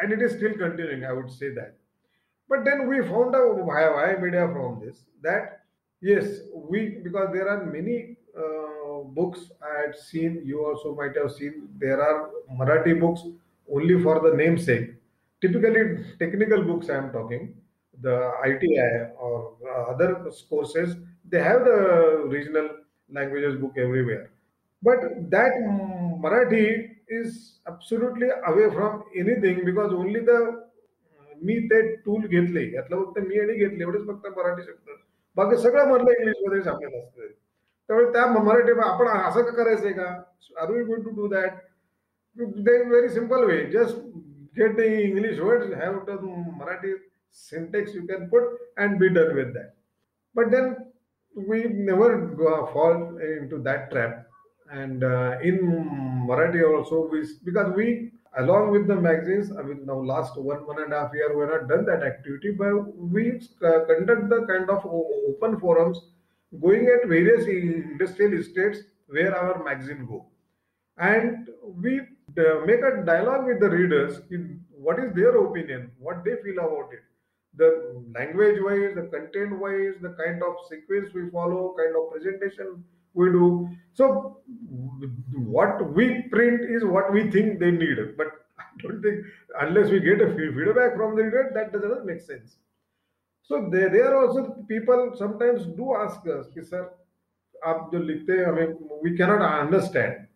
and 0.00 0.12
it 0.12 0.22
is 0.22 0.32
still 0.38 0.54
continuing. 0.64 1.04
I 1.04 1.12
would 1.12 1.30
say 1.30 1.50
that. 1.60 1.76
But 2.48 2.64
then 2.64 2.88
we 2.88 3.00
found 3.02 3.34
out 3.34 3.56
via 3.66 4.18
media 4.20 4.48
from 4.52 4.80
this 4.84 5.04
that 5.22 5.60
Yes, 6.00 6.40
we 6.52 6.80
because 7.02 7.30
there 7.32 7.48
are 7.48 7.64
many 7.64 8.18
uh, 8.36 8.98
books 9.18 9.50
I 9.62 9.86
had 9.86 9.96
seen. 9.96 10.42
You 10.44 10.66
also 10.66 10.94
might 10.94 11.16
have 11.16 11.32
seen 11.32 11.70
there 11.78 12.00
are 12.02 12.30
Marathi 12.60 13.00
books 13.00 13.22
only 13.72 14.02
for 14.02 14.20
the 14.20 14.36
namesake. 14.36 14.96
Typically, 15.40 16.04
technical 16.18 16.62
books 16.62 16.90
I 16.90 16.96
am 16.96 17.10
talking, 17.12 17.56
the 18.02 18.32
ITI 18.44 19.12
or 19.18 19.56
other 19.88 20.30
courses, 20.50 20.96
they 21.26 21.42
have 21.42 21.64
the 21.64 22.24
regional 22.28 22.68
languages 23.08 23.56
book 23.60 23.72
everywhere. 23.78 24.30
But 24.82 25.30
that 25.30 25.52
Marathi 26.24 26.93
is 27.08 27.60
absolutely 27.66 28.28
away 28.44 28.70
from 28.70 29.02
anything 29.14 29.64
because 29.64 29.92
only 29.92 30.20
the 30.20 30.38
मी 31.42 31.54
ते 31.70 31.80
tool 32.04 32.26
घेतले 32.26 32.60
यातलं 32.74 33.02
फक्त 33.04 33.18
मी 33.28 33.38
आणि 33.40 33.54
घेतले 33.54 33.82
एवढेच 33.82 34.06
फक्त 34.06 34.26
मराठी 34.36 34.62
शब्द. 34.62 34.90
बाकी 35.36 35.56
सगळं 35.62 35.88
मधलं 35.88 36.10
इंग्लिशमध्ये 36.10 36.60
छापलेलं 36.64 36.98
असतं. 36.98 37.26
त्यामुळे 37.88 38.12
त्या 38.12 38.26
मराठी 38.26 38.72
आपण 38.80 39.08
असं 39.08 39.42
का 39.42 39.50
करायचंय 39.50 39.92
का? 39.92 40.04
Are 40.60 40.70
we 40.70 40.82
going 40.84 41.04
to 41.04 41.10
do 41.16 41.28
that 41.28 41.52
they 42.36 42.76
very 42.84 43.08
simple 43.08 43.44
way 43.44 43.64
just 43.72 43.98
get 44.58 44.76
the 44.76 44.80
English 44.80 45.40
word 45.40 45.72
have 45.82 45.98
to 46.06 46.34
Marathi 46.60 46.94
syntax 47.50 47.96
you 47.96 48.06
can 48.06 48.28
put 48.28 48.56
and 48.76 48.98
be 48.98 49.08
done 49.08 49.34
with 49.36 49.52
that 49.54 49.70
but 50.34 50.50
then 50.50 50.72
we 51.36 51.62
never 51.84 52.16
fall 52.72 52.96
into 53.48 53.56
that 53.62 53.90
trap 53.90 54.12
And 54.80 55.04
uh, 55.04 55.38
in 55.42 55.58
Marathi 56.28 56.62
also, 56.68 57.08
we 57.10 57.24
because 57.44 57.72
we 57.76 58.10
along 58.38 58.70
with 58.70 58.86
the 58.88 58.96
magazines, 58.96 59.52
I 59.56 59.62
mean, 59.62 59.86
now 59.86 60.00
last 60.00 60.36
one, 60.36 60.66
one 60.66 60.82
and 60.82 60.92
a 60.92 61.00
half 61.00 61.12
year, 61.14 61.36
we 61.36 61.42
have 61.42 61.50
not 61.50 61.68
done 61.68 61.84
that 61.86 62.02
activity, 62.02 62.50
but 62.50 62.74
we 62.96 63.40
uh, 63.62 63.84
conduct 63.90 64.28
the 64.28 64.44
kind 64.46 64.68
of 64.70 64.84
open 64.84 65.60
forums 65.60 66.00
going 66.60 66.86
at 66.86 67.08
various 67.08 67.46
industrial 67.46 68.34
estates 68.40 68.78
where 69.06 69.36
our 69.36 69.62
magazine 69.62 70.06
go. 70.06 70.26
And 70.98 71.48
we 71.82 72.00
uh, 72.00 72.64
make 72.66 72.80
a 72.80 73.02
dialogue 73.04 73.46
with 73.46 73.60
the 73.60 73.70
readers 73.70 74.20
in 74.30 74.60
what 74.70 74.98
is 74.98 75.12
their 75.14 75.36
opinion, 75.36 75.90
what 75.98 76.24
they 76.24 76.36
feel 76.42 76.58
about 76.58 76.90
it. 76.92 77.04
The 77.56 78.02
language 78.14 78.58
wise, 78.60 78.94
the 78.96 79.08
content 79.12 79.60
wise, 79.60 79.94
the 80.00 80.16
kind 80.20 80.42
of 80.42 80.56
sequence 80.68 81.14
we 81.14 81.30
follow, 81.30 81.74
kind 81.78 81.94
of 81.96 82.10
presentation 82.10 82.84
we 83.13 83.31
do. 83.31 83.69
So 83.93 84.37
what 85.33 85.93
we 85.93 86.23
print 86.23 86.61
is 86.69 86.83
what 86.83 87.11
we 87.11 87.29
think 87.31 87.59
they 87.59 87.71
need. 87.71 87.97
But 88.17 88.27
I 88.57 88.63
don't 88.81 89.01
think 89.01 89.25
unless 89.59 89.89
we 89.89 89.99
get 89.99 90.21
a 90.21 90.33
feedback 90.35 90.95
from 90.95 91.15
the 91.15 91.23
reader, 91.23 91.51
that 91.53 91.71
doesn't 91.71 92.05
make 92.05 92.21
sense. 92.21 92.57
So 93.43 93.67
there, 93.71 93.89
there 93.89 94.13
are 94.13 94.27
also 94.27 94.63
people 94.67 95.13
sometimes 95.17 95.65
do 95.65 95.95
ask 95.95 96.21
us, 96.27 96.47
sir, 96.69 96.89
आप 97.65 97.91
जो 97.91 97.99
लिखते 97.99 98.37
हैं 98.45 99.01
we 99.01 99.17
cannot 99.17 99.41
understand. 99.41 100.27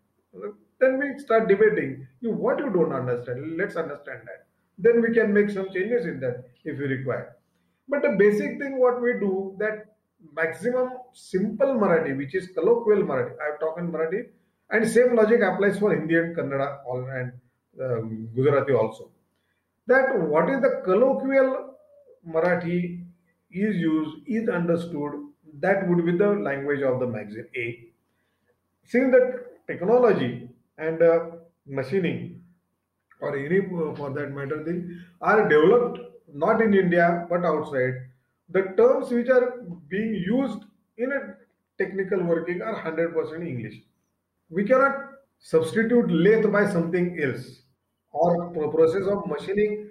Then 0.80 1.00
we 1.00 1.18
start 1.20 1.48
debating. 1.48 2.08
You 2.20 2.32
what 2.32 2.60
you 2.60 2.70
don't 2.70 2.92
understand? 2.92 3.56
Let's 3.58 3.76
understand 3.76 4.22
that. 4.26 4.48
Then 4.78 5.02
we 5.02 5.14
can 5.14 5.32
make 5.32 5.50
some 5.50 5.70
changes 5.72 6.06
in 6.06 6.20
that 6.22 6.44
if 6.66 6.80
we 6.80 6.86
require. 6.86 7.38
But 7.88 8.02
the 8.02 8.16
basic 8.18 8.60
thing 8.60 8.80
what 8.80 9.02
we 9.02 9.14
do 9.14 9.56
that 9.60 9.87
maximum 10.35 10.91
simple 11.13 11.75
Marathi, 11.75 12.17
which 12.17 12.35
is 12.35 12.49
colloquial 12.49 13.03
Marathi. 13.03 13.33
I've 13.45 13.61
talked 13.61 13.79
in 13.79 13.91
Marathi, 13.91 14.27
and 14.71 14.89
same 14.89 15.15
logic 15.15 15.41
applies 15.43 15.79
for 15.79 15.95
Hindi 15.95 16.17
and 16.17 16.37
Kannada 16.37 16.79
and 17.21 17.33
um, 17.83 18.29
Gujarati 18.35 18.73
also. 18.73 19.11
That 19.87 20.19
what 20.21 20.51
is 20.51 20.61
the 20.61 20.83
colloquial 20.85 21.75
Marathi 22.27 23.05
is 23.51 23.77
used, 23.77 24.17
is 24.27 24.49
understood, 24.49 25.13
that 25.61 25.89
would 25.89 26.05
be 26.05 26.13
the 26.13 26.29
language 26.29 26.83
of 26.83 27.01
the 27.01 27.07
magazine. 27.07 27.47
A. 27.57 27.89
Since 28.85 29.13
that 29.13 29.67
technology 29.67 30.49
and 30.77 31.03
uh, 31.03 31.21
machining, 31.67 32.43
or 33.21 33.37
any 33.37 33.59
uh, 33.59 33.95
for 33.95 34.11
that 34.11 34.33
matter 34.33 34.65
thing, 34.65 35.01
are 35.21 35.49
developed 35.49 36.01
not 36.33 36.61
in 36.61 36.75
India 36.75 37.27
but 37.31 37.45
outside, 37.45 37.95
the 38.51 38.63
terms 38.77 39.11
which 39.11 39.29
are 39.29 39.63
being 39.89 40.15
used 40.15 40.65
in 40.97 41.13
a 41.13 41.21
technical 41.83 42.23
working 42.23 42.63
are 42.63 42.83
100% 42.83 43.47
English. 43.47 43.81
We 44.51 44.65
cannot 44.65 44.95
substitute 45.39 46.11
lathe 46.11 46.51
by 46.51 46.67
something 46.67 47.21
else 47.23 47.61
or 48.13 48.51
process 48.71 49.07
of 49.07 49.27
machining. 49.27 49.91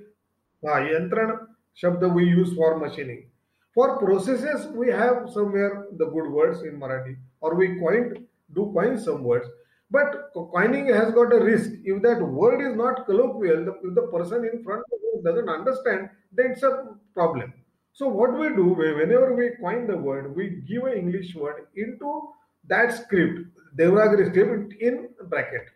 Uh, 0.65 0.81
yantran 0.91 1.47
shabd 1.81 2.13
we 2.13 2.25
use 2.25 2.53
for 2.55 2.77
machining. 2.77 3.29
For 3.73 3.97
processes, 3.99 4.65
we 4.73 4.89
have 4.89 5.29
somewhere 5.31 5.85
the 5.97 6.05
good 6.05 6.31
words 6.31 6.63
in 6.63 6.79
Marathi 6.79 7.15
or 7.41 7.53
we 7.55 7.79
coined, 7.79 8.25
do 8.55 8.71
coin 8.73 8.97
some 8.99 9.23
words. 9.23 9.47
But 9.91 10.31
coining 10.33 10.87
has 10.87 11.13
got 11.13 11.31
a 11.31 11.39
risk. 11.39 11.69
If 11.83 12.01
that 12.01 12.21
word 12.21 12.59
is 12.59 12.75
not 12.75 13.05
colloquial, 13.05 13.63
the, 13.65 13.73
if 13.83 13.95
the 13.95 14.07
person 14.07 14.49
in 14.51 14.63
front 14.63 14.81
of 14.81 14.99
you 15.01 15.21
doesn't 15.23 15.47
understand, 15.47 16.09
then 16.33 16.51
it's 16.51 16.63
a 16.63 16.95
problem. 17.13 17.53
So 17.97 18.07
what 18.07 18.37
we 18.37 18.49
do, 18.49 18.65
whenever 18.75 19.33
we 19.33 19.53
coin 19.59 19.87
the 19.87 19.97
word, 19.97 20.35
we 20.35 20.61
give 20.67 20.83
an 20.83 20.93
English 20.93 21.33
word 21.33 21.65
into 21.75 22.29
that 22.67 22.93
script, 22.93 23.39
Devanagari 23.75 24.29
script 24.29 24.73
in 24.79 25.09
bracket. 25.29 25.69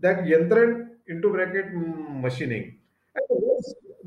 That 0.00 0.24
yantran 0.24 0.88
into 1.06 1.30
bracket 1.30 1.66
mm, 1.72 2.22
machining. 2.22 2.80
And 3.14 3.62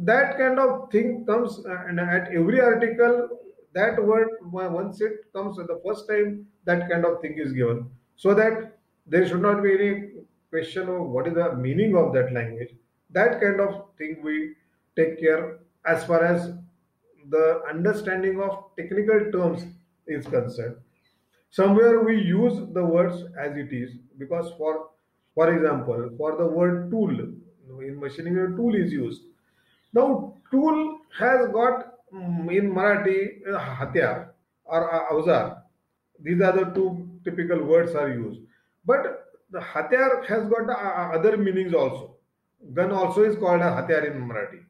that 0.10 0.38
kind 0.38 0.60
of 0.60 0.92
thing 0.92 1.26
comes 1.26 1.66
uh, 1.66 1.86
and 1.88 2.02
at 2.02 2.28
every 2.34 2.60
article, 2.60 3.30
that 3.74 4.04
word 4.04 4.28
once 4.52 5.00
it 5.00 5.32
comes 5.34 5.56
the 5.56 5.82
first 5.86 6.10
time, 6.10 6.46
that 6.66 6.90
kind 6.90 7.06
of 7.06 7.22
thing 7.22 7.38
is 7.38 7.54
given. 7.54 7.90
So 8.18 8.34
that 8.34 8.78
there 9.08 9.26
should 9.26 9.42
not 9.42 9.64
be 9.64 9.74
any 9.74 10.10
question 10.50 10.90
of 10.90 11.08
what 11.08 11.28
is 11.28 11.36
the 11.36 11.56
meaning 11.56 11.96
of 11.96 12.12
that 12.12 12.34
language. 12.34 12.76
That 13.12 13.40
kind 13.40 13.62
of 13.62 13.86
thing 13.98 14.22
we 14.22 14.56
take 14.98 15.18
care 15.18 15.60
as 15.86 16.04
far 16.04 16.26
as 16.26 16.52
the 17.30 17.62
understanding 17.70 18.42
of 18.42 18.66
technical 18.78 19.32
terms 19.32 19.66
is 20.08 20.26
concerned. 20.26 20.76
Somewhere 21.50 22.02
we 22.02 22.18
use 22.22 22.60
the 22.74 22.84
words 22.84 23.24
as 23.38 23.58
it 23.58 23.74
is 23.74 23.92
because 24.18 24.52
for 24.58 24.88
for 25.36 25.54
example, 25.54 26.10
for 26.18 26.36
the 26.38 26.46
word 26.46 26.92
tool, 26.92 27.12
in 27.82 28.00
machining 28.00 28.38
a 28.38 28.48
tool 28.48 28.76
is 28.76 28.92
used. 28.92 29.22
Now 29.94 30.36
tool 30.52 31.00
has 31.18 31.48
got 31.52 31.94
mm, 32.14 32.56
in 32.56 32.72
Marathi 32.74 33.42
hatyar 33.48 34.30
or 34.66 35.08
auzar. 35.12 35.62
These 36.20 36.42
are 36.42 36.52
the 36.52 36.66
two 36.74 37.10
typical 37.24 37.64
words 37.64 37.96
are 37.96 38.10
used. 38.10 38.42
But 38.86 39.26
the 39.52 39.60
hatyar 39.60 40.26
has 40.28 40.46
got 40.48 40.70
uh, 40.70 41.18
other 41.18 41.38
meanings 41.38 41.74
also. 41.74 42.18
Gun 42.74 42.92
also 42.92 43.24
is 43.24 43.36
called 43.38 43.62
a 43.62 43.72
hatyar 43.78 44.12
in 44.12 44.22
Marathi. 44.22 44.64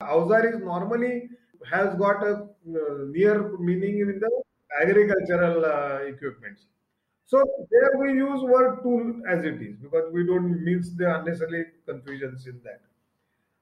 Auzar 0.00 0.54
is 0.54 0.60
normally 0.60 1.28
has 1.70 1.94
got 1.96 2.22
a 2.22 2.32
uh, 2.32 3.04
near 3.08 3.56
meaning 3.58 4.00
in 4.00 4.20
the 4.20 4.30
agricultural 4.80 5.64
uh, 5.64 5.98
equipments. 6.06 6.66
So 7.24 7.42
there 7.70 7.90
we 8.00 8.12
use 8.12 8.42
word 8.42 8.82
tool 8.82 9.22
as 9.28 9.44
it 9.44 9.60
is 9.60 9.76
because 9.76 10.12
we 10.12 10.24
don't 10.26 10.64
mix 10.64 10.90
the 10.90 11.18
unnecessary 11.18 11.66
confusions 11.86 12.46
in 12.46 12.60
that. 12.62 12.80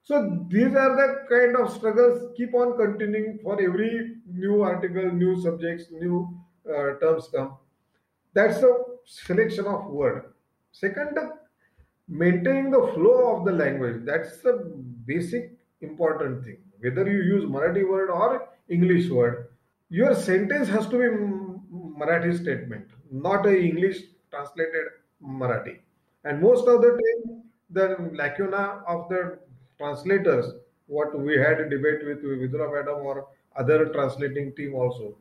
So 0.03 0.47
these 0.49 0.75
are 0.75 0.95
the 0.97 1.25
kind 1.31 1.57
of 1.57 1.73
struggles 1.73 2.31
keep 2.37 2.53
on 2.55 2.77
continuing 2.77 3.39
for 3.43 3.61
every 3.61 4.17
new 4.27 4.61
article, 4.61 5.11
new 5.11 5.41
subjects, 5.41 5.87
new 5.91 6.39
uh, 6.69 6.99
terms 7.01 7.29
come. 7.35 7.57
That's 8.35 8.61
the 8.61 8.85
selection 9.07 9.65
of 9.67 9.87
word. 9.87 10.35
Second, 10.73 11.17
maintaining 12.07 12.71
the 12.71 12.91
flow 12.95 13.37
of 13.37 13.47
the 13.47 13.53
language. 13.53 14.03
That's 14.05 14.39
the 14.39 14.75
basic 15.07 15.57
important 15.81 16.45
thing. 16.45 16.59
Whether 16.81 17.11
you 17.11 17.23
use 17.23 17.45
Marathi 17.45 17.89
word 17.89 18.11
or 18.11 18.49
English 18.69 19.09
word, 19.09 19.49
your 19.89 20.15
sentence 20.15 20.69
has 20.69 20.87
to 20.89 20.99
be 20.99 21.09
Marathi 22.01 22.39
statement, 22.41 22.87
not 23.11 23.47
a 23.47 23.57
English 23.57 23.99
translated 24.31 24.87
Marathi. 25.23 25.79
And 26.25 26.41
most 26.41 26.67
of 26.67 26.81
the 26.81 26.91
time, 26.91 27.43
the 27.71 28.11
lacuna 28.13 28.83
of 28.87 29.09
the 29.09 29.39
translators, 29.79 30.47
what 30.87 31.19
we 31.19 31.37
had 31.37 31.61
a 31.61 31.69
debate 31.69 32.05
with 32.07 32.23
Vidula 32.23 32.73
Madam 32.73 33.07
or 33.07 33.27
other 33.57 33.87
translating 33.87 34.55
team 34.55 34.75
also, 34.75 35.17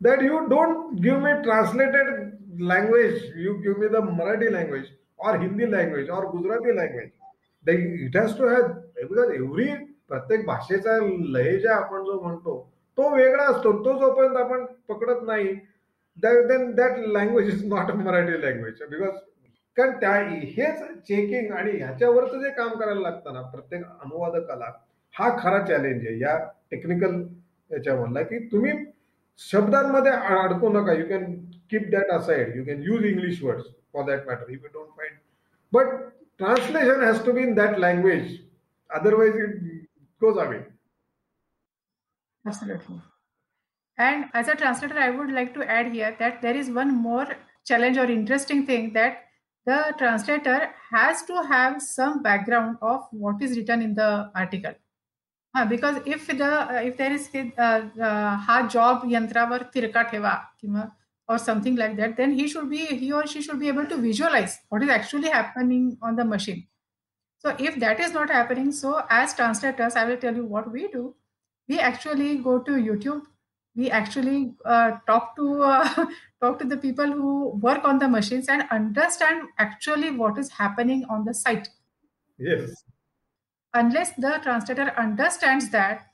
that 0.00 0.22
you 0.22 0.46
don't 0.48 1.00
give 1.02 1.20
me 1.20 1.30
translated 1.42 2.38
language, 2.58 3.22
you 3.36 3.60
give 3.62 3.78
me 3.78 3.88
the 3.88 4.00
Marathi 4.00 4.52
language 4.52 4.86
or 5.16 5.38
Hindi 5.38 5.66
language 5.66 6.08
or 6.08 6.30
Gujarati 6.30 6.72
language. 6.72 7.12
It 7.66 8.14
has 8.14 8.34
to 8.36 8.44
have, 8.44 8.82
because 9.08 9.30
every 9.34 9.87
प्रत्येक 10.10 10.44
भाषेचा 10.46 10.98
लहेजा 11.32 11.74
आपण 11.74 12.04
जो 12.04 12.20
म्हणतो 12.20 12.58
तो 12.98 13.14
वेगळा 13.14 13.44
असतो 13.44 13.72
तो 13.84 13.98
जोपर्यंत 13.98 14.36
आपण 14.36 14.64
पकडत 14.88 15.22
नाही 15.22 15.54
then 16.18 16.70
that 16.74 16.98
language 16.98 17.48
is 17.48 17.64
not 17.64 17.90
Marathi 17.96 18.40
language 18.42 18.82
because 18.90 19.16
कारण 19.76 19.90
त्या 20.00 20.12
हेच 20.56 20.80
चेकिंग 21.08 21.52
आणि 21.52 21.70
ह्याच्यावरच 21.70 22.34
जे 22.42 22.50
काम 22.50 22.68
करायला 22.78 23.00
लागतं 23.00 23.34
ना 23.34 23.42
प्रत्येक 23.42 23.84
अनुवादकाला 23.84 24.70
हा 25.14 25.28
खरा 25.38 25.60
चॅलेंज 25.66 26.06
आहे. 26.06 26.18
या 26.20 26.36
टेक्निकल 26.70 27.22
याच्यामधला 27.70 28.22
की 28.22 28.38
तुम्ही 28.52 28.72
शब्दांमध्ये 29.40 30.12
अडकू 30.12 30.68
नका. 30.72 30.92
You 30.92 31.06
can 31.08 31.34
keep 31.70 31.88
that 31.90 32.10
aside 32.12 32.56
you 32.56 32.64
can 32.64 32.82
use 32.82 33.04
English 33.04 33.42
words 33.42 33.64
for 33.92 34.04
that 34.06 34.26
matter 34.26 34.50
if 34.50 34.64
you 34.64 34.68
don't 34.72 34.88
find 34.96 35.16
but 35.72 35.94
translation 36.40 37.04
has 37.04 37.24
to 37.26 37.32
be 37.32 37.42
in 37.42 37.54
that 37.54 37.78
language 37.78 38.36
otherwise 38.90 39.36
it 39.36 39.77
goes 40.20 40.36
away. 40.36 40.64
Absolutely. 42.46 43.00
And 43.98 44.26
as 44.32 44.48
a 44.48 44.54
translator, 44.54 44.98
I 44.98 45.10
would 45.10 45.32
like 45.32 45.54
to 45.54 45.64
add 45.68 45.92
here 45.92 46.16
that 46.18 46.40
there 46.40 46.56
is 46.56 46.70
one 46.70 46.94
more 46.94 47.26
challenge 47.66 47.98
or 47.98 48.04
interesting 48.04 48.64
thing 48.64 48.92
that 48.92 49.24
the 49.66 49.94
translator 49.98 50.70
has 50.90 51.22
to 51.24 51.42
have 51.42 51.82
some 51.82 52.22
background 52.22 52.78
of 52.80 53.02
what 53.10 53.42
is 53.42 53.56
written 53.56 53.82
in 53.82 53.94
the 53.94 54.30
article. 54.34 54.74
Uh, 55.54 55.64
because 55.64 56.00
if 56.06 56.26
the 56.26 56.44
uh, 56.44 56.80
if 56.84 56.96
there 56.96 57.12
is 57.12 57.28
uh, 57.34 58.36
ha 58.36 58.68
job 58.68 59.02
yantravar 59.04 59.72
tirka 59.72 60.04
theva 60.10 60.92
or 61.28 61.38
something 61.38 61.74
like 61.74 61.96
that, 61.96 62.16
then 62.16 62.32
he 62.32 62.48
should 62.48 62.70
be 62.70 62.86
he 62.86 63.12
or 63.12 63.26
she 63.26 63.42
should 63.42 63.58
be 63.58 63.68
able 63.68 63.86
to 63.86 63.96
visualize 63.96 64.58
what 64.68 64.82
is 64.82 64.88
actually 64.88 65.28
happening 65.28 65.98
on 66.00 66.16
the 66.16 66.24
machine 66.24 66.66
so 67.38 67.54
if 67.58 67.78
that 67.78 68.00
is 68.00 68.12
not 68.12 68.30
happening, 68.30 68.72
so 68.72 69.02
as 69.08 69.32
translators, 69.34 69.94
I 69.94 70.04
will 70.04 70.16
tell 70.16 70.34
you 70.34 70.44
what 70.44 70.70
we 70.72 70.88
do. 70.88 71.14
We 71.68 71.78
actually 71.78 72.38
go 72.38 72.58
to 72.58 72.72
YouTube. 72.72 73.22
We 73.76 73.90
actually 73.90 74.54
uh, 74.64 74.92
talk 75.06 75.36
to 75.36 75.62
uh, 75.62 76.06
talk 76.42 76.58
to 76.58 76.64
the 76.64 76.76
people 76.76 77.06
who 77.06 77.50
work 77.50 77.84
on 77.84 78.00
the 78.00 78.08
machines 78.08 78.48
and 78.48 78.64
understand 78.72 79.48
actually 79.58 80.10
what 80.10 80.36
is 80.36 80.50
happening 80.50 81.04
on 81.08 81.24
the 81.24 81.32
site. 81.32 81.68
Yes. 82.38 82.82
Unless 83.74 84.14
the 84.16 84.40
translator 84.42 84.92
understands 84.98 85.70
that, 85.70 86.08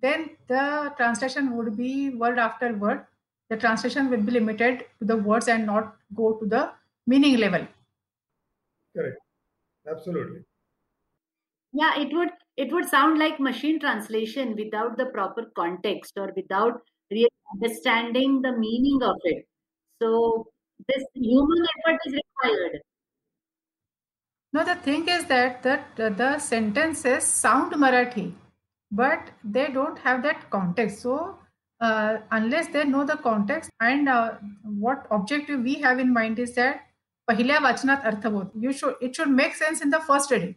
then 0.00 0.30
the 0.48 0.94
translation 0.96 1.56
would 1.56 1.76
be 1.76 2.10
word 2.10 2.38
after 2.38 2.72
word. 2.72 3.04
The 3.50 3.56
translation 3.58 4.08
will 4.08 4.22
be 4.22 4.32
limited 4.32 4.86
to 5.00 5.04
the 5.04 5.16
words 5.16 5.48
and 5.48 5.66
not 5.66 5.96
go 6.14 6.34
to 6.34 6.46
the 6.46 6.70
meaning 7.06 7.36
level. 7.36 7.66
Correct. 8.94 9.18
Absolutely 9.90 10.44
yeah 11.73 11.99
it 11.99 12.13
would 12.13 12.29
it 12.57 12.71
would 12.71 12.87
sound 12.87 13.19
like 13.19 13.39
machine 13.39 13.79
translation 13.79 14.55
without 14.55 14.97
the 14.97 15.05
proper 15.07 15.45
context 15.55 16.17
or 16.17 16.31
without 16.35 16.81
really 17.11 17.29
understanding 17.53 18.41
the 18.41 18.51
meaning 18.51 19.01
of 19.03 19.15
it 19.23 19.45
so 20.01 20.47
this 20.87 21.03
human 21.13 21.65
effort 21.75 21.99
is 22.05 22.13
required 22.13 22.81
no 24.53 24.63
the 24.63 24.75
thing 24.75 25.07
is 25.09 25.25
that 25.25 25.61
the, 25.63 25.79
the, 25.95 26.09
the 26.21 26.39
sentences 26.39 27.23
sound 27.23 27.73
marathi 27.73 28.33
but 28.91 29.31
they 29.43 29.67
don't 29.67 29.99
have 29.99 30.23
that 30.23 30.49
context 30.49 30.99
so 31.01 31.37
uh, 31.81 32.17
unless 32.31 32.67
they 32.67 32.85
know 32.85 33.05
the 33.05 33.17
context 33.17 33.69
and 33.81 34.07
uh, 34.07 34.35
what 34.63 35.05
objective 35.11 35.59
we 35.61 35.75
have 35.75 35.99
in 35.99 36.13
mind 36.13 36.39
is 36.39 36.55
that 36.55 36.81
पहिल्या 37.27 37.59
वाचनात 37.59 38.03
अर्थबोध 38.05 38.49
you 38.63 38.71
should 38.79 39.05
it 39.05 39.15
should 39.15 39.31
make 39.37 39.55
sense 39.59 39.81
in 39.85 39.89
the 39.93 39.99
first 40.07 40.31
reading 40.31 40.53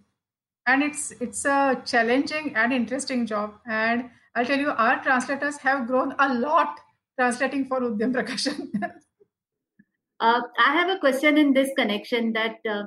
and 0.68 0.84
it's 0.84 1.12
it's 1.20 1.46
a 1.46 1.82
challenging 1.86 2.56
and 2.56 2.74
interesting 2.74 3.26
job. 3.26 3.54
And 3.66 4.10
i'll 4.36 4.46
tell 4.46 4.60
you 4.60 4.72
our 4.72 5.02
translators 5.04 5.58
have 5.58 5.88
grown 5.88 6.16
a 6.20 6.34
lot 6.34 6.80
translating 7.20 7.66
for 7.66 7.82
udyam 7.82 8.14
prakashan. 8.14 8.70
Uh, 10.26 10.42
i 10.66 10.72
have 10.74 10.90
a 10.90 11.00
question 11.00 11.38
in 11.38 11.54
this 11.56 11.72
connection 11.78 12.32
that 12.36 12.68
uh, 12.74 12.84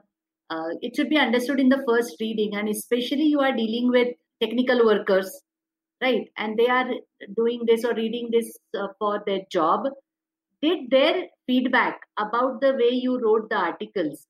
uh, 0.48 0.68
it 0.80 0.96
should 0.96 1.10
be 1.10 1.18
understood 1.18 1.60
in 1.60 1.68
the 1.68 1.82
first 1.88 2.16
reading 2.18 2.54
and 2.54 2.70
especially 2.74 3.24
you 3.32 3.40
are 3.40 3.52
dealing 3.56 3.90
with 3.90 4.14
technical 4.40 4.86
workers 4.86 5.42
right? 6.00 6.28
And 6.36 6.58
they 6.58 6.68
are 6.68 6.88
doing 7.36 7.64
this 7.66 7.84
or 7.84 7.94
reading 7.94 8.30
this 8.30 8.56
uh, 8.78 8.88
for 8.98 9.22
their 9.26 9.40
job. 9.50 9.88
Did 10.62 10.90
their 10.90 11.26
feedback 11.46 12.00
about 12.18 12.60
the 12.60 12.72
way 12.72 12.90
you 12.90 13.20
wrote 13.20 13.50
the 13.50 13.56
articles 13.56 14.26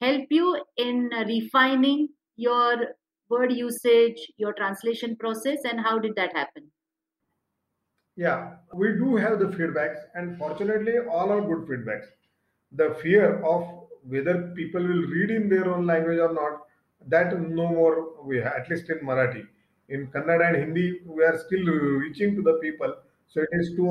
help 0.00 0.26
you 0.30 0.62
in 0.76 1.10
refining 1.26 2.08
your 2.40 2.94
word 3.28 3.52
usage, 3.52 4.20
your 4.36 4.52
translation 4.54 5.16
process, 5.16 5.58
and 5.64 5.80
how 5.80 5.98
did 5.98 6.14
that 6.16 6.32
happen? 6.34 6.70
Yeah, 8.16 8.56
we 8.74 8.88
do 8.92 9.16
have 9.16 9.38
the 9.38 9.46
feedbacks, 9.46 10.00
and 10.14 10.38
fortunately, 10.38 10.98
all 10.98 11.30
are 11.32 11.40
good 11.40 11.68
feedbacks. 11.68 12.06
The 12.72 12.94
fear 13.02 13.42
of 13.44 13.88
whether 14.04 14.34
people 14.54 14.82
will 14.82 15.06
read 15.14 15.30
in 15.30 15.48
their 15.48 15.68
own 15.74 15.86
language 15.86 16.18
or 16.18 16.32
not, 16.32 16.66
that 17.06 17.38
no 17.40 17.68
more 17.68 18.22
we 18.24 18.38
have, 18.38 18.54
at 18.60 18.70
least 18.70 18.90
in 18.90 18.98
Marathi. 19.00 19.46
In 19.88 20.06
Kannada 20.08 20.48
and 20.48 20.56
Hindi, 20.56 21.00
we 21.06 21.24
are 21.24 21.38
still 21.38 21.64
reaching 22.04 22.36
to 22.36 22.42
the 22.42 22.54
people, 22.62 22.94
so 23.26 23.40
it 23.42 23.48
is 23.52 23.74
too 23.76 23.90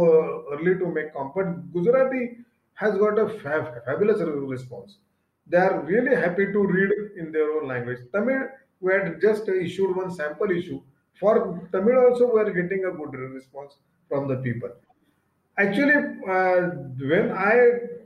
early 0.53 0.77
to 0.79 0.87
make. 0.87 1.13
But 1.13 1.71
Gujarati 1.73 2.37
has 2.75 2.97
got 2.97 3.19
a 3.19 3.27
fab- 3.39 3.83
fabulous 3.85 4.21
response 4.21 4.99
they 5.49 5.57
are 5.57 5.81
really 5.81 6.15
happy 6.15 6.45
to 6.53 6.59
read 6.75 6.91
in 7.17 7.31
their 7.31 7.51
own 7.55 7.67
language. 7.67 7.99
Tamil, 8.13 8.47
we 8.79 8.93
had 8.93 9.19
just 9.21 9.47
issued 9.49 9.95
one 9.95 10.11
sample 10.11 10.51
issue. 10.51 10.81
For 11.19 11.33
Tamil 11.71 11.97
also, 12.05 12.33
we 12.33 12.41
are 12.41 12.51
getting 12.51 12.85
a 12.85 12.91
good 12.91 13.13
response 13.37 13.77
from 14.07 14.27
the 14.27 14.37
people. 14.37 14.71
Actually, 15.57 15.95
uh, 16.35 16.61
when 17.11 17.31
I 17.31 17.55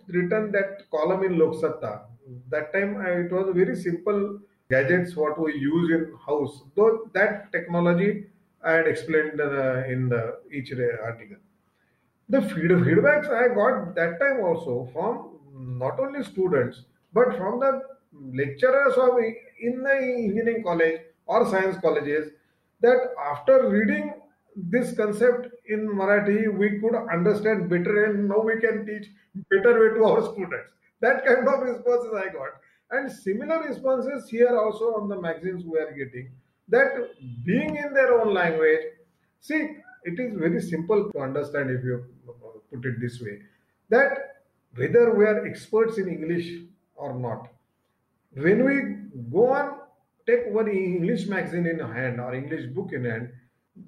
written 0.08 0.51
that 0.51 0.89
column 0.89 1.23
in 1.23 1.38
Lok 1.38 1.56
Satta, 1.62 2.08
that 2.49 2.73
time 2.73 2.97
I, 2.97 3.10
it 3.25 3.32
was 3.32 3.53
very 3.56 3.75
simple 3.75 4.39
gadgets 4.69 5.15
what 5.15 5.39
we 5.39 5.53
use 5.56 5.91
in 5.91 6.15
house. 6.25 6.63
Though 6.75 7.10
that 7.13 7.51
technology 7.51 8.29
I 8.63 8.71
had 8.73 8.88
explained 8.88 9.39
uh, 9.39 9.84
in 9.88 10.10
the 10.10 10.39
each 10.51 10.71
article. 10.73 11.38
The 12.29 12.41
feed, 12.41 12.71
feedbacks 12.71 13.29
I 13.29 13.53
got 13.53 13.95
that 13.95 14.19
time 14.19 14.41
also 14.41 14.86
from 14.93 15.39
not 15.53 15.99
only 15.99 16.23
students 16.23 16.86
but 17.13 17.38
from 17.38 17.60
the 17.60 17.82
lecturers 18.13 18.93
of 18.97 19.17
in 19.60 19.84
the 19.84 19.95
engineering 19.95 20.63
college 20.63 21.02
or 21.26 21.49
science 21.49 21.78
colleges, 21.82 22.32
that 22.82 22.97
after 23.32 23.69
reading 23.69 24.13
this 24.56 24.95
concept 24.95 25.47
in 25.67 25.88
Marathi, 25.88 26.56
we 26.58 26.80
could 26.80 26.95
understand 27.12 27.69
better 27.69 28.06
and 28.06 28.28
now 28.28 28.39
we 28.39 28.60
can 28.60 28.86
teach 28.86 29.08
better 29.49 29.80
way 29.80 29.97
to 29.97 30.06
our 30.06 30.21
students. 30.34 30.71
That 31.02 31.26
kind 31.26 31.47
of 31.47 31.62
responses 31.62 32.12
I 32.15 32.32
got. 32.32 32.49
And 32.91 33.12
similar 33.12 33.63
responses 33.63 34.30
here 34.30 34.56
also 34.58 34.95
on 34.95 35.10
the 35.10 35.19
magazines 35.19 35.63
we 35.65 35.80
are 35.80 35.91
getting 35.91 36.32
that 36.69 36.91
being 37.45 37.76
in 37.76 37.93
their 37.93 38.19
own 38.19 38.34
language, 38.34 38.82
see, 39.41 39.78
it 40.04 40.19
is 40.19 40.36
very 40.36 40.62
simple 40.62 41.12
to 41.12 41.19
understand 41.19 41.69
if 41.69 41.84
you 41.84 42.06
put 42.71 42.86
it 42.86 42.99
this 42.99 43.21
way 43.21 43.39
that 43.89 44.43
whether 44.76 45.13
we 45.13 45.26
are 45.26 45.45
experts 45.45 45.97
in 45.97 46.08
English 46.08 46.47
or 46.95 47.13
not. 47.13 47.49
when 48.36 48.63
we 48.65 48.75
go 49.32 49.47
on, 49.53 49.79
take 50.27 50.47
one 50.47 50.67
English 50.67 51.27
magazine 51.27 51.67
in 51.67 51.79
hand 51.79 52.19
or 52.19 52.34
English 52.34 52.67
book 52.75 52.93
in 52.93 53.06
hand, 53.06 53.32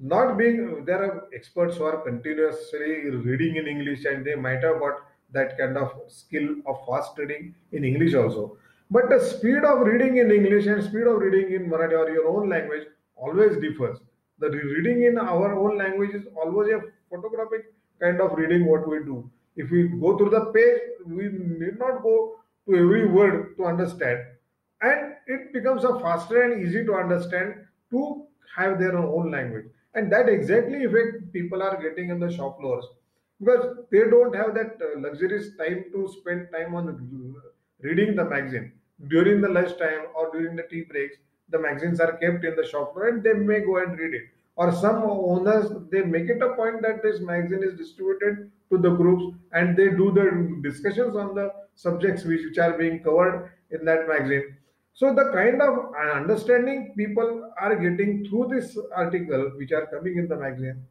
not 0.01 0.37
being 0.37 0.83
there 0.85 1.03
are 1.03 1.27
experts 1.33 1.77
who 1.77 1.83
are 1.83 2.01
continuously 2.01 3.09
reading 3.09 3.55
in 3.55 3.67
English 3.67 4.05
and 4.05 4.25
they 4.25 4.35
might 4.35 4.63
have 4.63 4.79
got 4.79 5.01
that 5.31 5.57
kind 5.57 5.77
of 5.77 5.93
skill 6.07 6.55
of 6.65 6.85
fast 6.87 7.17
reading 7.17 7.53
in 7.71 7.83
English 7.83 8.13
also. 8.13 8.57
But 8.91 9.09
the 9.09 9.19
speed 9.19 9.63
of 9.63 9.79
reading 9.79 10.17
in 10.17 10.31
English 10.31 10.67
and 10.67 10.83
speed 10.83 11.07
of 11.07 11.17
reading 11.17 11.53
in 11.53 11.69
Marathi 11.69 11.97
or 11.99 12.09
your 12.09 12.27
own 12.27 12.49
language 12.49 12.87
always 13.15 13.57
differs. 13.57 13.97
The 14.39 14.49
reading 14.49 15.03
in 15.03 15.17
our 15.17 15.53
own 15.55 15.77
language 15.77 16.13
is 16.13 16.25
always 16.35 16.69
a 16.71 16.81
photographic 17.09 17.73
kind 17.99 18.21
of 18.21 18.37
reading 18.37 18.65
what 18.65 18.87
we 18.87 18.99
do. 18.99 19.29
If 19.55 19.71
we 19.71 19.87
go 19.87 20.17
through 20.17 20.31
the 20.31 20.45
page, 20.57 20.81
we 21.05 21.29
need 21.29 21.79
not 21.79 22.03
go 22.03 22.39
to 22.67 22.75
every 22.75 23.07
word 23.07 23.55
to 23.57 23.65
understand. 23.65 24.25
And 24.81 25.15
it 25.27 25.53
becomes 25.53 25.83
a 25.83 25.99
faster 25.99 26.41
and 26.43 26.61
easy 26.65 26.85
to 26.85 26.93
understand 26.95 27.65
to 27.91 28.27
have 28.55 28.79
their 28.79 28.97
own 28.97 29.31
language. 29.31 29.67
And 29.93 30.11
that 30.11 30.27
exactly 30.29 30.83
effect 30.83 31.31
people 31.31 31.61
are 31.63 31.81
getting 31.81 32.09
in 32.09 32.19
the 32.19 32.31
shop 32.31 32.59
floors 32.59 32.85
because 33.39 33.77
they 33.91 33.99
don't 34.09 34.35
have 34.35 34.53
that 34.55 34.77
uh, 34.81 34.99
luxurious 34.99 35.55
time 35.57 35.85
to 35.93 36.07
spend 36.19 36.49
time 36.51 36.75
on 36.75 36.85
reading 37.81 38.15
the 38.15 38.25
magazine 38.25 38.71
during 39.07 39.41
the 39.41 39.49
lunch 39.49 39.77
time 39.77 40.05
or 40.15 40.31
during 40.31 40.55
the 40.55 40.63
tea 40.63 40.81
breaks 40.83 41.17
the 41.49 41.59
magazines 41.59 41.99
are 41.99 42.13
kept 42.17 42.45
in 42.45 42.55
the 42.55 42.65
shop 42.65 42.93
floor 42.93 43.07
and 43.09 43.23
they 43.23 43.33
may 43.33 43.59
go 43.59 43.77
and 43.77 43.99
read 43.99 44.13
it 44.13 44.29
or 44.55 44.71
some 44.71 45.03
owners 45.03 45.67
they 45.91 46.01
make 46.01 46.29
it 46.29 46.41
a 46.41 46.53
point 46.55 46.81
that 46.81 47.01
this 47.03 47.19
magazine 47.19 47.63
is 47.63 47.75
distributed 47.77 48.51
to 48.69 48.77
the 48.77 48.89
groups 49.01 49.25
and 49.51 49.77
they 49.77 49.89
do 49.89 50.11
the 50.19 50.25
discussions 50.69 51.15
on 51.15 51.35
the 51.35 51.47
subjects 51.75 52.23
which, 52.23 52.57
are 52.57 52.77
being 52.77 53.03
covered 53.03 53.51
in 53.71 53.85
that 53.85 54.07
magazine. 54.07 54.57
So 54.93 55.13
the 55.13 55.31
kind 55.33 55.61
of 55.61 55.93
understanding 56.15 56.93
people 56.95 57.51
are 57.59 57.75
getting 57.75 58.25
through 58.25 58.49
this 58.53 58.77
article 58.95 59.51
which 59.57 59.71
are 59.71 59.85
coming 59.87 60.17
in 60.17 60.27
the 60.27 60.37
magazine 60.37 60.85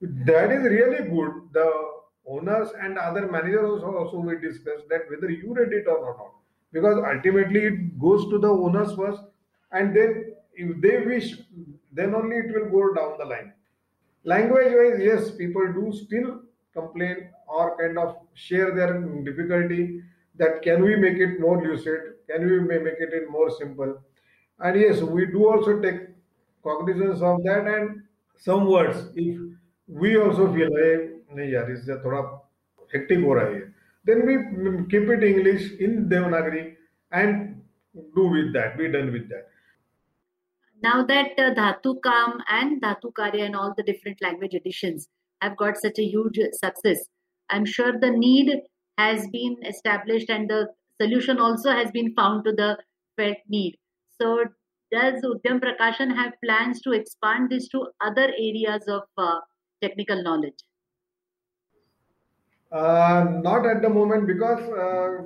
that 0.00 0.52
is 0.52 0.62
really 0.64 1.08
good. 1.08 1.32
The 1.52 1.70
owners 2.26 2.68
and 2.80 2.98
other 2.98 3.30
managers 3.30 3.64
also, 3.64 3.96
also 3.96 4.18
we 4.18 4.38
discussed 4.38 4.88
that 4.90 5.08
whether 5.08 5.30
you 5.30 5.54
read 5.54 5.72
it 5.72 5.86
or 5.86 6.00
not. 6.00 6.32
Because 6.72 6.98
ultimately 6.98 7.60
it 7.60 7.98
goes 7.98 8.28
to 8.30 8.38
the 8.38 8.48
owners 8.48 8.94
first 8.94 9.22
and 9.72 9.96
then 9.96 10.34
if 10.54 10.80
they 10.80 11.00
wish 11.00 11.36
then 11.92 12.14
only 12.14 12.36
it 12.36 12.52
will 12.54 12.70
go 12.70 12.94
down 12.94 13.18
the 13.18 13.24
line. 13.24 13.52
Language 14.24 14.72
wise 14.72 15.00
yes 15.00 15.30
people 15.30 15.72
do 15.72 15.92
still 15.92 16.40
complain 16.74 17.30
or 17.47 17.77
kind 17.77 17.97
of 17.97 18.17
share 18.33 18.73
their 18.75 18.99
difficulty 19.29 20.01
that 20.35 20.61
can 20.61 20.83
we 20.83 20.95
make 20.95 21.17
it 21.17 21.39
more 21.39 21.57
lucid 21.65 22.01
can 22.29 22.49
we 22.49 22.59
make 22.59 23.01
it 23.07 23.13
in 23.19 23.29
more 23.31 23.49
simple 23.49 23.91
and 24.59 24.79
yes 24.79 25.01
we 25.01 25.25
do 25.25 25.49
also 25.51 25.79
take 25.81 26.01
cognizance 26.63 27.21
of 27.21 27.43
that 27.43 27.67
and 27.67 28.01
some 28.37 28.65
words 28.65 29.07
if 29.15 29.39
we 29.87 30.17
also 30.17 30.53
feel 30.53 30.71
hey, 30.81 31.07
नहीं 31.35 31.51
यार 31.51 31.71
इससे 31.71 31.95
थोड़ा 32.03 32.21
hectic 32.93 33.23
हो 33.23 33.33
रहा 33.33 33.45
है 33.53 33.61
then 34.09 34.21
we 34.27 34.35
keep 34.91 35.09
it 35.15 35.23
english 35.23 35.65
in 35.87 35.91
devanagari 36.11 36.61
and 37.19 37.41
do 38.17 38.27
with 38.35 38.53
that 38.55 38.77
be 38.77 38.87
done 38.95 39.11
with 39.15 39.27
that 39.33 39.49
now 40.85 40.95
that 41.11 41.41
uh, 41.45 41.49
dhatu 41.59 41.93
kam 42.07 42.37
and 42.59 42.81
dhatu 42.85 43.11
karya 43.19 43.45
and 43.49 43.59
all 43.61 43.73
the 43.79 43.85
different 43.89 44.23
language 44.27 44.55
editions 44.61 45.07
have 45.45 45.57
got 45.63 45.81
such 45.85 45.99
a 46.05 46.07
huge 46.15 46.39
success 46.59 47.03
i'm 47.50 47.64
sure 47.64 47.92
the 48.00 48.10
need 48.10 48.52
has 48.98 49.26
been 49.32 49.56
established 49.66 50.30
and 50.30 50.48
the 50.50 50.66
solution 51.00 51.38
also 51.38 51.70
has 51.70 51.90
been 51.90 52.12
found 52.14 52.44
to 52.44 52.52
the 52.52 52.76
felt 53.16 53.38
need 53.48 53.76
so 54.20 54.30
does 54.92 55.26
udyam 55.30 55.60
prakashan 55.64 56.14
have 56.20 56.32
plans 56.44 56.80
to 56.80 56.92
expand 57.00 57.50
this 57.50 57.68
to 57.68 57.86
other 58.08 58.28
areas 58.48 58.88
of 58.98 59.02
uh, 59.18 59.38
technical 59.82 60.22
knowledge 60.22 60.60
uh, 62.72 63.24
not 63.48 63.66
at 63.66 63.82
the 63.82 63.88
moment 63.88 64.26
because 64.26 64.62
uh, 64.84 65.24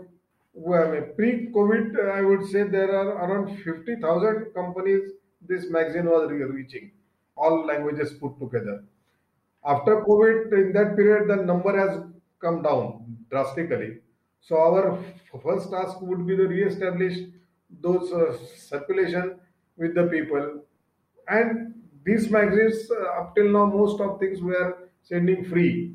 well, 0.53 1.03
pre-COVID, 1.17 2.13
I 2.13 2.23
would 2.23 2.47
say 2.47 2.65
there 2.65 2.95
are 2.95 3.09
around 3.25 3.57
50,000 3.63 4.53
companies 4.55 5.13
this 5.41 5.71
magazine 5.71 6.07
was 6.07 6.31
reaching, 6.31 6.91
all 7.37 7.65
languages 7.65 8.13
put 8.21 8.39
together. 8.39 8.85
After 9.65 10.03
COVID, 10.03 10.53
in 10.53 10.73
that 10.73 10.97
period, 10.97 11.29
the 11.29 11.37
number 11.37 11.77
has 11.77 12.01
come 12.41 12.63
down 12.63 13.17
drastically. 13.31 13.99
So 14.41 14.57
our 14.57 14.99
first 15.43 15.71
task 15.71 16.01
would 16.01 16.27
be 16.27 16.37
to 16.37 16.47
re-establish 16.47 17.19
those 17.81 18.11
uh, 18.13 18.37
circulation 18.57 19.39
with 19.77 19.95
the 19.95 20.05
people. 20.05 20.65
And 21.29 21.75
these 22.05 22.31
magazines, 22.31 22.91
uh, 22.91 23.21
up 23.21 23.35
till 23.35 23.51
now, 23.51 23.67
most 23.67 24.01
of 24.01 24.19
things 24.19 24.41
were 24.41 24.89
sending 25.03 25.45
free 25.45 25.95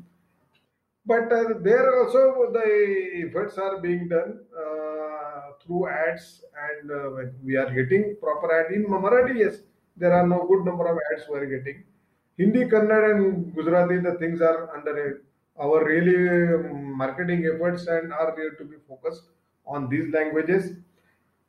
but 1.06 1.32
uh, 1.32 1.54
there 1.60 1.86
also 1.98 2.50
the 2.52 3.26
efforts 3.26 3.56
are 3.58 3.80
being 3.80 4.08
done 4.08 4.40
uh, 4.62 5.52
through 5.62 5.88
ads 5.88 6.42
and 6.68 6.90
uh, 6.90 7.30
we 7.44 7.56
are 7.56 7.70
getting 7.72 8.16
proper 8.20 8.50
ad 8.52 8.72
in 8.72 8.84
Marathi. 8.86 9.38
Yes, 9.38 9.58
there 9.96 10.12
are 10.12 10.26
no 10.26 10.44
good 10.48 10.64
number 10.64 10.86
of 10.88 10.98
ads 11.12 11.24
we 11.30 11.38
are 11.38 11.46
getting. 11.46 11.84
Hindi, 12.38 12.64
Kannada, 12.66 13.12
and 13.14 13.54
Gujarati, 13.54 13.98
the 13.98 14.14
things 14.18 14.40
are 14.40 14.76
under 14.76 15.22
our 15.58 15.84
really 15.84 16.54
um, 16.54 16.96
marketing 16.96 17.50
efforts 17.52 17.86
and 17.86 18.12
are 18.12 18.34
there 18.36 18.50
to 18.50 18.64
be 18.64 18.76
focused 18.88 19.22
on 19.66 19.88
these 19.88 20.12
languages. 20.12 20.76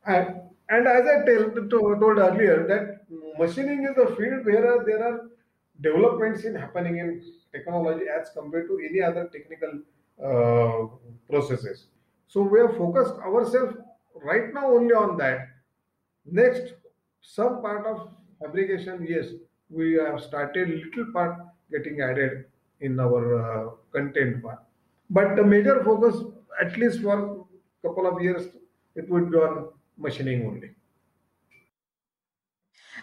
And, 0.06 0.40
and 0.70 0.86
as 0.88 1.06
I 1.06 1.24
tell, 1.26 1.68
told 1.68 2.02
earlier, 2.02 2.66
that 2.66 3.06
machining 3.38 3.84
is 3.84 3.96
a 3.98 4.14
field 4.16 4.46
where 4.46 4.82
there 4.84 5.04
are 5.06 5.28
developments 5.80 6.44
in 6.44 6.54
happening 6.54 6.98
in 6.98 7.22
technology 7.52 8.04
as 8.08 8.30
compared 8.30 8.68
to 8.68 8.80
any 8.88 9.02
other 9.02 9.28
technical 9.32 9.80
uh, 10.24 10.86
processes. 11.30 11.86
So 12.26 12.42
we 12.42 12.60
have 12.60 12.76
focused 12.76 13.14
ourselves 13.14 13.76
right 14.14 14.52
now 14.52 14.72
only 14.74 14.94
on 14.94 15.16
that. 15.18 15.48
Next, 16.24 16.74
some 17.20 17.62
part 17.62 17.86
of 17.86 18.10
fabrication, 18.40 19.06
yes, 19.08 19.26
we 19.70 19.94
have 19.94 20.20
started 20.22 20.68
little 20.68 21.12
part 21.12 21.46
getting 21.70 22.00
added 22.00 22.46
in 22.80 22.98
our 23.00 23.22
uh, 23.42 23.70
content 23.92 24.42
part. 24.42 24.64
But 25.10 25.36
the 25.36 25.44
major 25.44 25.82
focus, 25.84 26.16
at 26.60 26.76
least 26.76 27.00
for 27.02 27.46
couple 27.82 28.06
of 28.06 28.20
years, 28.22 28.48
it 28.94 29.08
would 29.08 29.30
be 29.30 29.36
on 29.36 29.72
machining 29.96 30.46
only. 30.46 30.74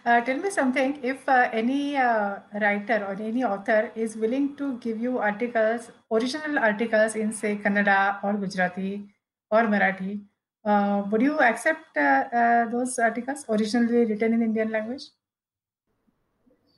Uh, 0.06 0.22
tell 0.22 0.38
me 0.38 0.50
something. 0.50 1.04
If 1.04 1.28
uh, 1.28 1.50
any 1.52 1.98
uh, 1.98 2.40
writer 2.62 3.06
or 3.08 3.14
any 3.22 3.44
author 3.44 3.92
is 3.96 4.16
willing 4.16 4.56
to 4.58 4.78
give 4.80 5.00
you 5.00 5.18
articles, 5.18 5.92
original 6.12 6.60
articles 6.60 7.16
in, 7.16 7.32
say, 7.32 7.56
Kannada 7.58 8.24
or 8.24 8.34
Gujarati 8.34 9.10
or 9.52 9.62
Marathi, 9.64 10.26
uh, 10.64 11.04
would 11.12 11.22
you 11.22 11.40
accept 11.40 11.98
uh, 11.98 12.26
uh, 12.32 12.70
those 12.70 12.98
articles 13.00 13.46
originally 13.50 14.06
written 14.06 14.34
in 14.34 14.42
Indian 14.44 14.70
language? 14.72 15.04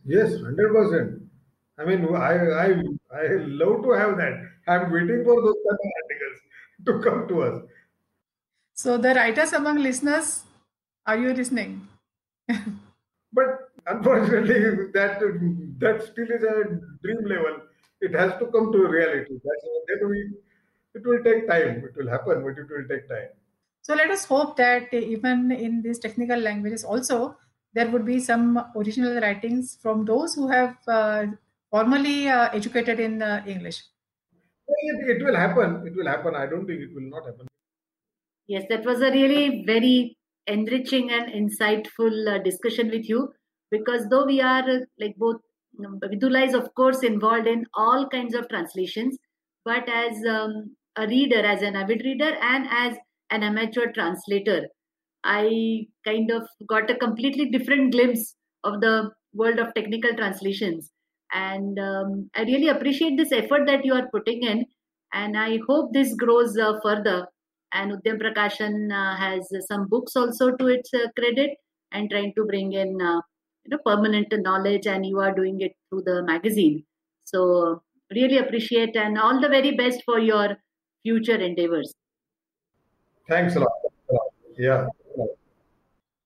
Yes, 0.07 0.39
hundred 0.41 0.73
percent. 0.73 1.29
I 1.77 1.85
mean, 1.85 2.05
I 2.15 2.33
I 2.65 2.67
I 3.21 3.23
love 3.61 3.83
to 3.83 3.91
have 3.91 4.17
that. 4.17 4.35
I'm 4.67 4.91
waiting 4.91 5.23
for 5.23 5.35
those 5.45 5.59
kind 5.65 5.79
of 5.85 5.91
articles 6.01 6.39
to 6.85 6.99
come 7.07 7.27
to 7.27 7.41
us. 7.43 7.63
So, 8.73 8.97
the 8.97 9.13
writers 9.13 9.51
among 9.51 9.79
listeners, 9.79 10.45
are 11.05 11.17
you 11.17 11.33
listening? 11.33 11.87
But 13.33 13.69
unfortunately, 13.85 14.91
that 14.93 15.19
that 15.79 16.01
still 16.03 16.31
is 16.31 16.43
a 16.43 16.63
dream 17.03 17.23
level. 17.25 17.61
It 18.01 18.13
has 18.13 18.37
to 18.39 18.47
come 18.47 18.71
to 18.71 18.87
reality. 18.87 19.39
That's 19.43 19.65
then 19.87 20.09
we. 20.09 20.19
It 20.93 21.05
will 21.05 21.23
take 21.23 21.47
time. 21.47 21.83
It 21.85 21.95
will 21.95 22.09
happen, 22.09 22.43
but 22.43 22.57
it 22.57 22.69
will 22.69 22.87
take 22.87 23.07
time. 23.07 23.29
So 23.81 23.93
let 23.95 24.09
us 24.11 24.25
hope 24.25 24.57
that 24.57 24.93
even 24.93 25.51
in 25.51 25.81
these 25.81 25.99
technical 25.99 26.39
languages, 26.39 26.83
also 26.83 27.37
there 27.77 27.89
would 27.91 28.05
be 28.05 28.19
some 28.19 28.45
original 28.75 29.21
writings 29.21 29.77
from 29.81 30.03
those 30.03 30.33
who 30.33 30.47
have 30.47 30.75
uh, 30.87 31.25
formally 31.69 32.27
uh, 32.27 32.49
educated 32.51 32.99
in 32.99 33.21
uh, 33.21 33.43
English. 33.45 33.83
It, 34.67 35.17
it 35.17 35.23
will 35.23 35.35
happen. 35.35 35.85
It 35.85 35.95
will 35.95 36.07
happen. 36.07 36.35
I 36.35 36.47
don't 36.47 36.65
think 36.65 36.81
it 36.81 36.93
will 36.95 37.09
not 37.09 37.25
happen. 37.25 37.47
Yes, 38.47 38.63
that 38.69 38.83
was 38.83 39.01
a 39.01 39.11
really 39.11 39.63
very 39.65 40.17
enriching 40.47 41.11
and 41.11 41.31
insightful 41.31 42.35
uh, 42.35 42.39
discussion 42.39 42.89
with 42.89 43.07
you 43.07 43.31
because 43.69 44.07
though 44.09 44.25
we 44.25 44.41
are 44.41 44.63
like 44.99 45.15
both 45.17 45.41
um, 45.85 45.99
Vidula 45.99 46.47
is 46.47 46.53
of 46.53 46.73
course 46.73 47.03
involved 47.03 47.47
in 47.47 47.65
all 47.73 48.07
kinds 48.07 48.33
of 48.33 48.47
translations 48.47 49.17
but 49.65 49.89
as 49.89 50.13
um, 50.25 50.75
a 50.95 51.05
reader 51.05 51.41
as 51.45 51.61
an 51.61 51.75
avid 51.75 52.01
reader 52.05 52.33
and 52.41 52.65
as 52.71 52.97
an 53.29 53.43
amateur 53.43 53.91
translator 53.91 54.67
I 55.23 55.87
kind 56.05 56.31
of 56.31 56.47
got 56.67 56.89
a 56.89 56.95
completely 56.95 57.49
different 57.49 57.91
glimpse 57.91 58.35
of 58.63 58.81
the 58.81 59.11
world 59.33 59.59
of 59.59 59.73
technical 59.73 60.15
translations. 60.15 60.91
And 61.33 61.77
um, 61.79 62.29
I 62.35 62.43
really 62.43 62.69
appreciate 62.69 63.17
this 63.17 63.31
effort 63.31 63.65
that 63.67 63.83
you 63.83 63.93
are 63.93 64.09
putting 64.11 64.43
in. 64.43 64.65
And 65.13 65.37
I 65.37 65.59
hope 65.67 65.93
this 65.93 66.13
grows 66.15 66.57
uh, 66.57 66.79
further. 66.83 67.27
And 67.73 67.91
Udyam 67.91 68.21
Prakashan 68.21 68.91
uh, 68.91 69.17
has 69.17 69.47
some 69.67 69.87
books 69.87 70.15
also 70.15 70.51
to 70.51 70.67
its 70.67 70.93
uh, 70.93 71.07
credit 71.17 71.51
and 71.91 72.09
trying 72.09 72.33
to 72.35 72.45
bring 72.45 72.73
in 72.73 73.01
uh, 73.01 73.21
you 73.65 73.71
know 73.71 73.79
permanent 73.85 74.27
knowledge 74.31 74.87
and 74.87 75.05
you 75.05 75.19
are 75.19 75.33
doing 75.35 75.59
it 75.59 75.73
through 75.89 76.03
the 76.05 76.23
magazine. 76.23 76.85
So 77.25 77.81
really 78.13 78.37
appreciate 78.37 78.95
and 78.95 79.17
all 79.17 79.41
the 79.41 79.49
very 79.49 79.71
best 79.75 80.01
for 80.05 80.19
your 80.19 80.57
future 81.03 81.35
endeavors. 81.35 81.93
Thanks 83.27 83.57
a 83.57 83.59
lot, 83.59 83.71
yeah 84.57 84.87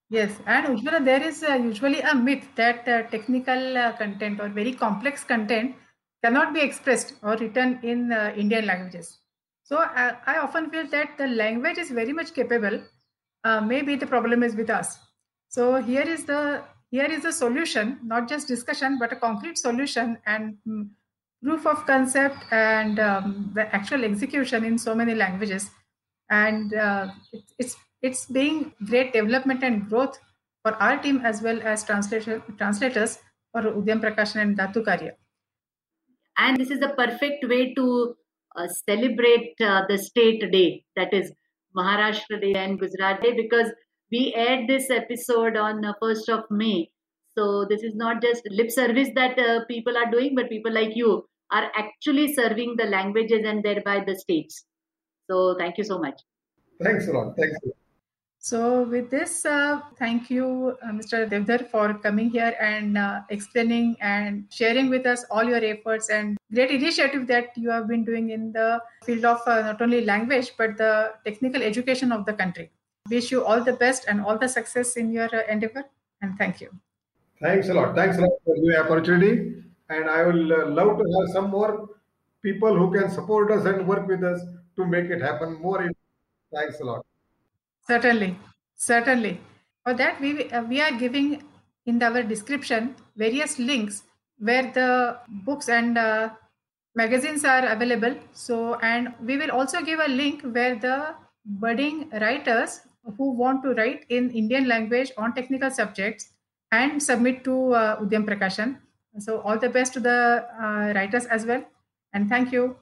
Yes, 0.09 0.31
and 0.45 0.67
Ujjwala, 0.67 1.05
there 1.05 1.23
is 1.23 1.41
uh, 1.41 1.53
usually 1.53 2.01
a 2.01 2.13
myth 2.13 2.45
that 2.55 2.85
uh, 2.87 3.03
technical 3.03 3.77
uh, 3.77 3.93
content 3.93 4.41
or 4.41 4.49
very 4.49 4.73
complex 4.73 5.23
content 5.23 5.75
cannot 6.21 6.53
be 6.53 6.59
expressed 6.59 7.13
or 7.23 7.37
written 7.37 7.79
in 7.81 8.11
uh, 8.11 8.33
Indian 8.35 8.65
languages. 8.65 9.19
So 9.63 9.77
I, 9.77 10.17
I, 10.25 10.37
often 10.39 10.69
feel 10.69 10.85
that 10.87 11.17
the 11.17 11.27
language 11.27 11.77
is 11.77 11.91
very 11.91 12.11
much 12.11 12.33
capable. 12.33 12.83
Uh, 13.45 13.61
maybe 13.61 13.95
the 13.95 14.05
problem 14.05 14.43
is 14.43 14.53
with 14.53 14.69
us. 14.69 14.99
So 15.47 15.81
here 15.81 16.01
is 16.01 16.25
the 16.25 16.63
here 16.89 17.05
is 17.05 17.23
the 17.23 17.31
solution, 17.31 17.99
not 18.03 18.27
just 18.27 18.49
discussion, 18.49 18.99
but 18.99 19.13
a 19.13 19.15
concrete 19.15 19.57
solution 19.57 20.17
and 20.25 20.57
um, 20.67 20.91
proof 21.41 21.65
of 21.65 21.85
concept 21.85 22.35
and 22.51 22.99
um, 22.99 23.51
the 23.55 23.73
actual 23.73 24.03
execution 24.03 24.65
in 24.65 24.77
so 24.77 24.93
many 24.93 25.15
languages. 25.15 25.69
And 26.29 26.73
uh, 26.73 27.11
it, 27.31 27.43
it's 27.57 27.77
it's 28.01 28.25
being 28.25 28.73
great 28.85 29.13
development 29.13 29.63
and 29.63 29.87
growth 29.89 30.17
for 30.63 30.73
our 30.75 30.97
team 31.01 31.21
as 31.23 31.41
well 31.41 31.59
as 31.63 31.83
translation 31.83 32.41
translators 32.57 33.19
for 33.51 33.61
Udyam 33.61 34.01
Prakashan 34.01 34.41
and 34.41 34.57
Dhatu 34.57 34.83
Karya. 34.83 35.11
And 36.37 36.57
this 36.57 36.71
is 36.71 36.79
the 36.79 36.89
perfect 36.89 37.47
way 37.47 37.73
to 37.73 38.15
uh, 38.55 38.67
celebrate 38.89 39.55
uh, 39.61 39.83
the 39.87 39.97
state 39.97 40.51
day, 40.51 40.83
that 40.95 41.13
is 41.13 41.31
Maharashtra 41.75 42.41
Day 42.41 42.53
and 42.53 42.79
Gujarat 42.79 43.21
Day, 43.21 43.33
because 43.35 43.71
we 44.11 44.33
aired 44.35 44.67
this 44.67 44.89
episode 44.89 45.55
on 45.55 45.85
uh, 45.85 45.93
1st 46.01 46.29
of 46.29 46.43
May. 46.49 46.89
So 47.37 47.65
this 47.69 47.81
is 47.83 47.95
not 47.95 48.21
just 48.21 48.41
lip 48.49 48.71
service 48.71 49.09
that 49.15 49.39
uh, 49.39 49.65
people 49.65 49.97
are 49.97 50.11
doing, 50.11 50.35
but 50.35 50.49
people 50.49 50.73
like 50.73 50.95
you 50.95 51.25
are 51.51 51.71
actually 51.75 52.33
serving 52.33 52.75
the 52.77 52.85
languages 52.85 53.41
and 53.45 53.63
thereby 53.63 54.03
the 54.05 54.15
states. 54.15 54.65
So 55.29 55.55
thank 55.57 55.77
you 55.77 55.83
so 55.83 55.99
much. 55.99 56.19
Thanks 56.81 57.07
a 57.07 57.11
lot. 57.11 57.35
Thanks. 57.37 57.55
A 57.63 57.67
lot. 57.67 57.75
So, 58.43 58.81
with 58.89 59.11
this, 59.11 59.45
uh, 59.45 59.81
thank 59.99 60.31
you, 60.31 60.75
uh, 60.81 60.87
Mr. 60.87 61.29
Devdar, 61.29 61.69
for 61.69 61.93
coming 61.93 62.31
here 62.31 62.55
and 62.59 62.97
uh, 62.97 63.21
explaining 63.29 63.95
and 64.01 64.47
sharing 64.49 64.89
with 64.89 65.05
us 65.05 65.23
all 65.29 65.43
your 65.43 65.63
efforts 65.63 66.09
and 66.09 66.39
great 66.51 66.71
initiative 66.71 67.27
that 67.27 67.55
you 67.55 67.69
have 67.69 67.87
been 67.87 68.03
doing 68.03 68.31
in 68.31 68.51
the 68.51 68.81
field 69.05 69.25
of 69.25 69.41
uh, 69.45 69.61
not 69.61 69.79
only 69.79 70.03
language 70.05 70.53
but 70.57 70.75
the 70.75 71.13
technical 71.23 71.61
education 71.61 72.11
of 72.11 72.25
the 72.25 72.33
country. 72.33 72.71
Wish 73.11 73.31
you 73.31 73.45
all 73.45 73.63
the 73.63 73.73
best 73.73 74.05
and 74.07 74.19
all 74.21 74.39
the 74.39 74.49
success 74.49 74.97
in 74.97 75.11
your 75.11 75.29
uh, 75.35 75.43
endeavor. 75.47 75.85
And 76.23 76.35
thank 76.39 76.61
you. 76.61 76.71
Thanks 77.39 77.69
a 77.69 77.75
lot. 77.75 77.95
Thanks 77.95 78.17
a 78.17 78.21
lot 78.21 78.41
for 78.43 78.55
the 78.55 78.75
opportunity. 78.83 79.63
And 79.89 80.09
I 80.09 80.23
will 80.23 80.51
uh, 80.51 80.65
love 80.65 80.97
to 80.97 81.03
have 81.03 81.29
some 81.31 81.51
more 81.51 81.89
people 82.41 82.75
who 82.75 82.91
can 82.91 83.11
support 83.11 83.51
us 83.51 83.65
and 83.65 83.87
work 83.87 84.07
with 84.07 84.23
us 84.23 84.41
to 84.77 84.85
make 84.87 85.11
it 85.11 85.21
happen 85.21 85.61
more. 85.61 85.87
Thanks 86.51 86.79
a 86.79 86.85
lot. 86.85 87.05
Certainly, 87.87 88.37
certainly. 88.75 89.39
For 89.83 89.93
that, 89.93 90.21
we 90.21 90.49
uh, 90.51 90.63
we 90.63 90.81
are 90.81 90.91
giving 90.91 91.43
in 91.85 92.01
our 92.03 92.23
description 92.23 92.95
various 93.15 93.57
links 93.57 94.03
where 94.37 94.71
the 94.71 95.17
books 95.45 95.69
and 95.69 95.97
uh, 95.97 96.29
magazines 96.95 97.43
are 97.45 97.65
available. 97.65 98.15
So, 98.33 98.75
and 98.75 99.13
we 99.23 99.37
will 99.37 99.51
also 99.51 99.81
give 99.81 99.99
a 99.99 100.07
link 100.07 100.41
where 100.43 100.75
the 100.75 101.15
budding 101.45 102.09
writers 102.11 102.81
who 103.17 103.31
want 103.31 103.63
to 103.63 103.73
write 103.73 104.05
in 104.09 104.29
Indian 104.31 104.67
language 104.67 105.11
on 105.17 105.33
technical 105.33 105.71
subjects 105.71 106.31
and 106.71 107.01
submit 107.01 107.43
to 107.43 107.73
uh, 107.73 107.99
Udyam 107.99 108.25
Prakashan. 108.25 108.77
So, 109.19 109.41
all 109.41 109.57
the 109.57 109.69
best 109.69 109.93
to 109.93 109.99
the 109.99 110.45
uh, 110.61 110.93
writers 110.95 111.25
as 111.25 111.45
well. 111.45 111.63
And 112.13 112.29
thank 112.29 112.51
you. 112.51 112.77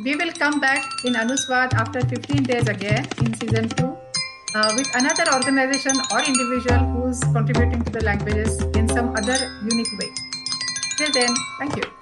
We 0.00 0.16
will 0.16 0.32
come 0.32 0.58
back 0.58 0.84
in 1.04 1.14
Anuswad 1.14 1.74
after 1.74 2.00
15 2.00 2.44
days 2.44 2.66
again 2.66 3.06
in 3.18 3.34
season 3.34 3.68
2 3.68 3.84
uh, 4.54 4.72
with 4.74 4.88
another 4.94 5.30
organization 5.34 5.92
or 6.10 6.20
individual 6.22 6.78
who's 6.92 7.20
contributing 7.20 7.84
to 7.84 7.92
the 7.92 8.02
languages 8.02 8.60
in 8.74 8.88
some 8.88 9.14
other 9.14 9.36
unique 9.62 9.92
way. 9.98 10.10
Till 10.96 11.12
then, 11.12 11.34
thank 11.58 11.76
you. 11.76 12.01